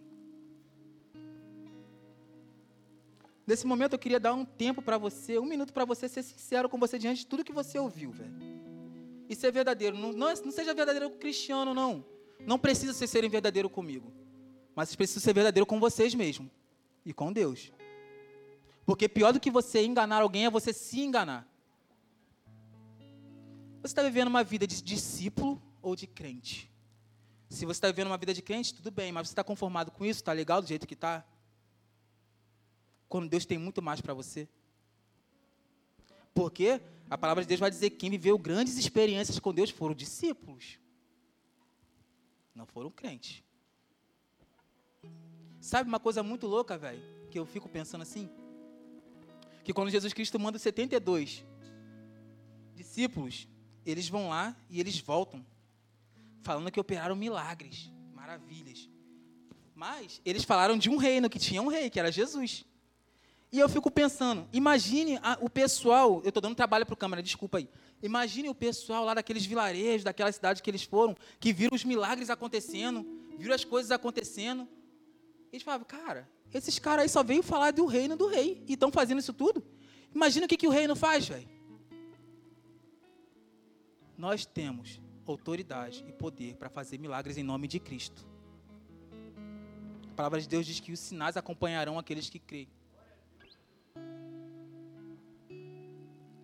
Nesse 3.50 3.66
momento 3.66 3.94
eu 3.94 4.00
queria 4.00 4.20
dar 4.20 4.34
um 4.34 4.46
tempo 4.46 4.80
para 4.82 4.98
você, 4.98 5.40
um 5.40 5.46
minuto 5.46 5.74
para 5.74 5.84
você 5.84 6.08
ser 6.08 6.22
sincero 6.22 6.70
com 6.70 6.78
você 6.78 7.00
diante 7.00 7.22
de 7.22 7.26
tudo 7.26 7.44
que 7.44 7.52
você 7.52 7.80
ouviu, 7.80 8.12
velho. 8.12 8.32
E 9.28 9.36
ser 9.36 9.52
verdadeiro. 9.52 9.98
Não, 9.98 10.12
não, 10.12 10.28
não 10.28 10.52
seja 10.52 10.74
verdadeiro 10.74 11.10
cristiano, 11.12 11.74
não. 11.74 12.06
Não 12.46 12.60
precisa 12.60 12.94
vocês 12.94 13.10
serem 13.10 13.30
verdadeiro 13.30 13.68
comigo. 13.68 14.14
Mas 14.76 14.90
vocês 14.90 14.96
precisam 14.96 15.24
ser 15.24 15.34
verdadeiro 15.34 15.66
com 15.66 15.80
vocês 15.80 16.14
mesmos. 16.14 16.52
E 17.04 17.12
com 17.12 17.34
Deus. 17.34 17.72
Porque 18.86 19.10
pior 19.10 19.34
do 19.34 19.40
que 19.40 19.50
você 19.50 19.84
enganar 19.84 20.22
alguém 20.22 20.46
é 20.46 20.50
você 20.50 20.72
se 20.72 21.02
enganar. 21.02 21.48
Você 23.82 23.88
está 23.94 24.04
vivendo 24.04 24.28
uma 24.28 24.44
vida 24.44 24.68
de 24.68 24.82
discípulo 24.82 25.62
ou 25.82 25.96
de 25.96 26.06
crente? 26.06 26.69
Se 27.50 27.66
você 27.66 27.78
está 27.78 27.88
vivendo 27.88 28.08
uma 28.08 28.18
vida 28.18 28.34
de 28.34 28.44
crente, 28.44 28.76
tudo 28.76 28.92
bem, 28.92 29.12
mas 29.12 29.28
você 29.28 29.32
está 29.32 29.44
conformado 29.44 29.90
com 29.90 30.06
isso? 30.06 30.20
Está 30.20 30.32
legal 30.32 30.62
do 30.62 30.68
jeito 30.68 30.86
que 30.86 30.94
está? 30.94 31.26
Quando 33.08 33.28
Deus 33.28 33.44
tem 33.44 33.58
muito 33.58 33.82
mais 33.82 34.00
para 34.00 34.14
você? 34.14 34.48
Porque 36.32 36.80
a 37.10 37.18
palavra 37.18 37.44
de 37.44 37.48
Deus 37.48 37.60
vai 37.60 37.72
dizer 37.72 37.90
que 37.90 37.98
quem 37.98 38.12
viveu 38.12 38.38
grandes 38.38 38.78
experiências 38.78 39.40
com 39.40 39.52
Deus 39.52 39.72
foram 39.72 39.96
discípulos. 39.96 40.80
Não 42.54 42.68
foram 42.68 42.92
crentes. 42.92 43.44
Sabe 45.60 45.90
uma 45.90 46.00
coisa 46.00 46.22
muito 46.22 46.46
louca, 46.46 46.78
velho? 46.78 47.02
Que 47.32 47.40
eu 47.40 47.46
fico 47.48 47.68
pensando 47.68 48.04
assim? 48.04 48.30
Que 49.64 49.74
quando 49.74 49.90
Jesus 49.90 50.14
Cristo 50.14 50.40
manda 50.40 50.60
72 50.60 51.44
discípulos, 52.76 53.48
eles 53.84 54.08
vão 54.08 54.30
lá 54.30 54.56
e 54.70 54.80
eles 54.80 55.00
voltam, 55.00 55.44
falando 56.42 56.72
que 56.72 56.80
operaram 56.80 57.16
milagres, 57.16 57.92
maravilhas. 58.14 58.90
Mas 59.76 60.22
eles 60.26 60.44
falaram 60.44 60.78
de 60.78 60.90
um 60.90 60.98
reino, 60.98 61.30
que 61.30 61.40
tinha 61.40 61.62
um 61.62 61.68
rei, 61.68 61.90
que 61.90 62.00
era 62.00 62.12
Jesus. 62.12 62.66
E 63.52 63.60
eu 63.60 63.68
fico 63.68 63.90
pensando, 63.90 64.48
imagine 64.54 65.18
a, 65.24 65.38
o 65.42 65.50
pessoal, 65.50 66.22
eu 66.24 66.30
estou 66.30 66.42
dando 66.42 66.56
trabalho 66.56 66.86
para 66.86 66.94
o 66.94 66.98
câmera, 66.98 67.24
desculpa 67.24 67.58
aí. 67.58 67.70
Imagine 68.02 68.50
o 68.50 68.56
pessoal 68.56 69.04
lá 69.04 69.14
daqueles 69.14 69.46
vilarejos, 69.46 70.04
daquela 70.04 70.32
cidade 70.32 70.62
que 70.62 70.70
eles 70.70 70.84
foram, 70.84 71.16
que 71.40 71.52
viram 71.52 71.76
os 71.76 71.84
milagres 71.84 72.30
acontecendo, 72.30 73.06
viram 73.38 73.56
as 73.56 73.64
coisas 73.64 73.90
acontecendo. 73.92 74.68
Eles 75.52 75.64
falavam, 75.64 75.88
cara, 75.88 76.30
esses 76.54 76.78
caras 76.78 77.04
aí 77.04 77.10
só 77.10 77.24
veio 77.24 77.42
falar 77.42 77.72
do 77.72 77.86
reino 77.86 78.16
do 78.16 78.28
rei 78.28 78.64
e 78.68 78.74
estão 78.74 78.92
fazendo 78.92 79.20
isso 79.20 79.34
tudo. 79.34 79.64
Imagina 80.14 80.46
o 80.46 80.50
que, 80.50 80.58
que 80.58 80.68
o 80.68 80.72
reino 80.72 80.96
faz, 80.96 81.28
velho. 81.28 81.50
Nós 84.18 84.46
temos 84.46 85.00
autoridade 85.32 86.04
e 86.08 86.12
poder 86.12 86.56
para 86.56 86.70
fazer 86.70 86.98
milagres 86.98 87.38
em 87.38 87.44
nome 87.44 87.68
de 87.68 87.80
Cristo 87.80 88.28
palavra 90.20 90.42
de 90.42 90.50
Deus 90.50 90.66
diz 90.66 90.82
que 90.82 90.92
os 90.92 91.00
sinais 91.00 91.38
acompanharão 91.38 91.98
aqueles 91.98 92.30
que 92.30 92.40
creem. 92.40 92.68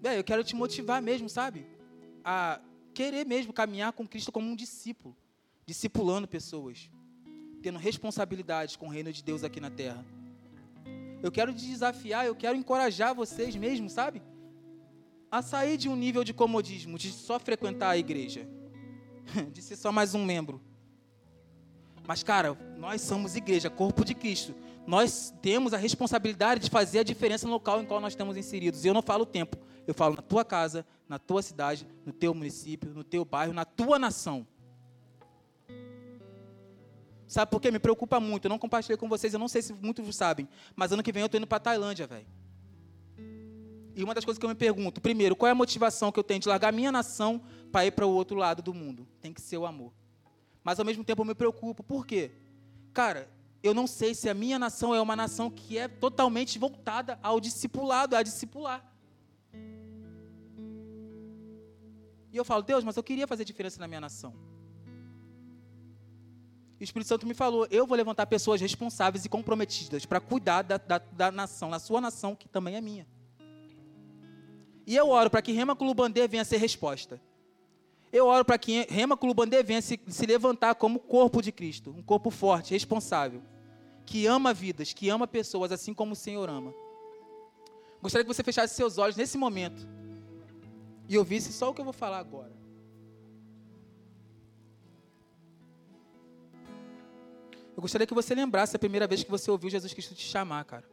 Bem, 0.02 0.14
eu 0.16 0.24
quero 0.24 0.46
te 0.46 0.56
motivar 0.56 1.02
mesmo, 1.02 1.28
sabe? 1.28 1.68
A 2.24 2.62
querer 2.94 3.26
mesmo 3.26 3.52
caminhar 3.52 3.92
com 3.92 4.08
Cristo 4.08 4.32
como 4.32 4.50
um 4.50 4.56
discípulo, 4.56 5.14
discipulando 5.66 6.26
pessoas, 6.26 6.90
tendo 7.62 7.78
responsabilidades 7.78 8.78
com 8.78 8.88
o 8.88 8.90
reino 8.90 9.12
de 9.12 9.22
Deus 9.22 9.44
aqui 9.44 9.60
na 9.60 9.70
terra. 9.70 10.06
Eu 11.22 11.30
quero 11.30 11.54
te 11.54 11.66
desafiar, 11.68 12.26
eu 12.26 12.34
quero 12.34 12.58
encorajar 12.58 13.14
vocês 13.14 13.58
mesmo, 13.58 13.90
sabe? 13.90 14.22
A 15.30 15.42
sair 15.42 15.76
de 15.76 15.90
um 15.90 15.98
nível 15.98 16.24
de 16.24 16.34
comodismo, 16.34 16.98
de 16.98 17.12
só 17.12 17.38
frequentar 17.38 17.90
a 17.90 17.98
igreja, 17.98 18.48
de 19.52 19.62
ser 19.62 19.76
só 19.76 19.92
mais 19.92 20.16
um 20.16 20.24
membro 20.24 20.62
mas, 22.08 22.24
cara, 22.24 22.58
nós 22.78 23.02
somos 23.02 23.36
igreja, 23.36 23.70
corpo 23.70 24.06
de 24.06 24.14
Cristo. 24.14 24.54
Nós 24.86 25.34
temos 25.42 25.74
a 25.74 25.78
responsabilidade 25.78 26.62
de 26.62 26.70
fazer 26.70 27.00
a 27.00 27.04
diferença 27.04 27.48
no 27.48 27.54
local 27.54 27.82
em 27.82 27.86
qual 27.86 28.00
nós 28.00 28.14
estamos 28.14 28.38
inseridos. 28.38 28.86
E 28.86 28.88
eu 28.88 28.94
não 28.94 29.02
falo 29.02 29.26
tempo, 29.26 29.58
eu 29.88 29.94
falo 29.94 30.16
na 30.16 30.22
tua 30.22 30.46
casa, 30.46 30.86
na 31.10 31.18
tua 31.18 31.42
cidade, 31.42 31.88
no 32.06 32.14
teu 32.14 32.34
município, 32.34 32.94
no 32.94 33.04
teu 33.04 33.26
bairro, 33.26 33.54
na 33.54 33.66
tua 33.66 33.98
nação. 33.98 34.46
Sabe 37.28 37.50
por 37.50 37.60
quê? 37.60 37.72
Me 37.72 37.80
preocupa 37.80 38.20
muito. 38.20 38.46
Eu 38.46 38.50
não 38.50 38.60
compartilhei 38.60 38.98
com 38.98 39.10
vocês, 39.10 39.34
eu 39.34 39.40
não 39.40 39.48
sei 39.48 39.64
se 39.64 39.74
muitos 39.74 40.16
sabem, 40.16 40.48
mas 40.76 40.92
ano 40.92 41.02
que 41.02 41.12
vem 41.12 41.22
eu 41.22 41.26
estou 41.26 41.40
indo 41.40 41.48
para 41.48 41.58
a 41.58 41.62
Tailândia, 41.62 42.06
velho. 42.06 42.28
E 43.96 44.04
uma 44.04 44.14
das 44.14 44.24
coisas 44.24 44.38
que 44.38 44.46
eu 44.46 44.50
me 44.50 44.56
pergunto, 44.56 45.02
primeiro, 45.02 45.36
qual 45.36 45.48
é 45.48 45.52
a 45.54 45.56
motivação 45.56 46.12
que 46.12 46.20
eu 46.20 46.24
tenho 46.24 46.40
de 46.40 46.50
largar 46.50 46.72
minha 46.72 46.92
nação 46.92 47.42
para 47.76 47.86
ir 47.86 47.92
para 47.92 48.06
o 48.06 48.10
outro 48.10 48.38
lado 48.38 48.62
do 48.62 48.74
mundo? 48.74 49.06
Tem 49.22 49.34
que 49.34 49.42
ser 49.42 49.58
o 49.58 49.66
amor 49.66 49.92
mas 50.66 50.80
ao 50.80 50.86
mesmo 50.86 51.04
tempo 51.04 51.22
eu 51.22 51.26
me 51.26 51.36
preocupo. 51.36 51.84
Por 51.84 52.08
quê? 52.08 52.32
Cara, 52.92 53.30
eu 53.62 53.72
não 53.72 53.86
sei 53.86 54.16
se 54.16 54.28
a 54.28 54.34
minha 54.34 54.58
nação 54.58 54.96
é 54.96 55.00
uma 55.00 55.16
nação 55.16 55.48
que 55.48 55.78
é 55.78 55.88
totalmente 55.88 56.58
voltada 56.58 57.20
ao 57.22 57.40
discipulado, 57.40 58.16
a 58.16 58.24
discipular. 58.24 58.84
E 62.34 62.36
eu 62.36 62.44
falo, 62.44 62.64
Deus, 62.64 62.84
mas 62.84 62.98
eu 62.98 63.04
queria 63.04 63.28
fazer 63.28 63.46
diferença 63.46 63.80
na 63.80 63.88
minha 63.88 64.02
nação. 64.02 64.34
E 66.80 66.84
o 66.84 66.86
Espírito 66.86 67.10
Santo 67.10 67.28
me 67.28 67.36
falou: 67.36 67.68
eu 67.70 67.86
vou 67.86 67.96
levantar 67.96 68.26
pessoas 68.26 68.60
responsáveis 68.60 69.24
e 69.24 69.30
comprometidas 69.30 70.04
para 70.04 70.20
cuidar 70.20 70.64
da, 70.64 70.78
da, 70.78 70.98
da, 70.98 71.32
nação, 71.32 71.70
na 71.70 71.78
sua 71.78 72.02
nação, 72.02 72.36
que 72.36 72.50
também 72.50 72.76
é 72.76 72.82
minha. 72.82 73.08
E 74.88 74.96
eu 74.96 75.10
oro 75.10 75.30
para 75.30 75.44
que 75.44 75.52
Rema 75.52 75.76
Clubandê 75.76 76.28
venha 76.28 76.44
ser 76.44 76.58
resposta. 76.58 77.22
Eu 78.16 78.28
oro 78.28 78.46
para 78.46 78.58
que 78.58 78.88
Rema 78.90 79.18
Clubandê 79.18 79.62
venha 79.62 79.82
se, 79.82 80.00
se 80.08 80.26
levantar 80.26 80.76
como 80.76 81.00
corpo 81.00 81.42
de 81.42 81.52
Cristo, 81.52 81.94
um 81.98 82.02
corpo 82.02 82.30
forte, 82.30 82.72
responsável, 82.72 83.44
que 84.06 84.26
ama 84.26 84.54
vidas, 84.54 84.94
que 84.94 85.10
ama 85.10 85.28
pessoas, 85.28 85.70
assim 85.70 85.94
como 85.94 86.14
o 86.14 86.16
Senhor 86.16 86.50
ama. 86.50 86.74
Gostaria 88.02 88.24
que 88.24 88.34
você 88.34 88.42
fechasse 88.42 88.74
seus 88.74 88.98
olhos 88.98 89.18
nesse 89.18 89.38
momento 89.38 89.86
e 91.10 91.18
ouvisse 91.18 91.52
só 91.52 91.70
o 91.70 91.74
que 91.74 91.82
eu 91.82 91.84
vou 91.84 91.92
falar 91.92 92.20
agora. 92.20 92.54
Eu 97.76 97.82
gostaria 97.82 98.08
que 98.08 98.14
você 98.14 98.34
lembrasse 98.34 98.78
a 98.78 98.80
primeira 98.80 99.08
vez 99.08 99.26
que 99.26 99.30
você 99.30 99.52
ouviu 99.52 99.70
Jesus 99.70 99.92
Cristo 99.92 100.16
te 100.16 100.24
chamar, 100.26 100.64
cara. 100.64 100.86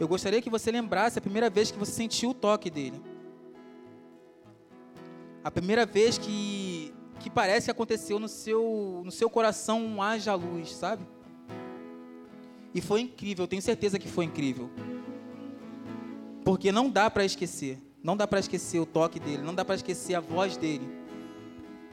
Eu 0.00 0.08
gostaria 0.08 0.40
que 0.40 0.48
você 0.48 0.72
lembrasse 0.72 1.18
a 1.18 1.22
primeira 1.22 1.50
vez 1.50 1.70
que 1.70 1.78
você 1.78 1.92
sentiu 1.92 2.30
o 2.30 2.34
toque 2.34 2.70
dele. 2.70 3.12
A 5.44 5.50
primeira 5.50 5.84
vez 5.84 6.16
que, 6.16 6.90
que 7.20 7.28
parece 7.28 7.66
que 7.66 7.70
aconteceu 7.70 8.18
no 8.18 8.28
seu, 8.28 9.02
no 9.04 9.10
seu 9.10 9.28
coração 9.28 10.02
haja 10.02 10.34
luz, 10.34 10.72
sabe? 10.72 11.06
E 12.74 12.80
foi 12.80 13.02
incrível, 13.02 13.44
eu 13.44 13.48
tenho 13.48 13.60
certeza 13.60 13.98
que 13.98 14.08
foi 14.08 14.24
incrível. 14.24 14.70
Porque 16.42 16.72
não 16.72 16.88
dá 16.88 17.10
para 17.10 17.26
esquecer. 17.26 17.78
Não 18.02 18.16
dá 18.16 18.26
para 18.26 18.40
esquecer 18.40 18.78
o 18.80 18.86
toque 18.86 19.20
dele, 19.20 19.42
não 19.42 19.54
dá 19.54 19.64
para 19.64 19.74
esquecer 19.74 20.14
a 20.14 20.20
voz 20.20 20.56
dele. 20.56 20.86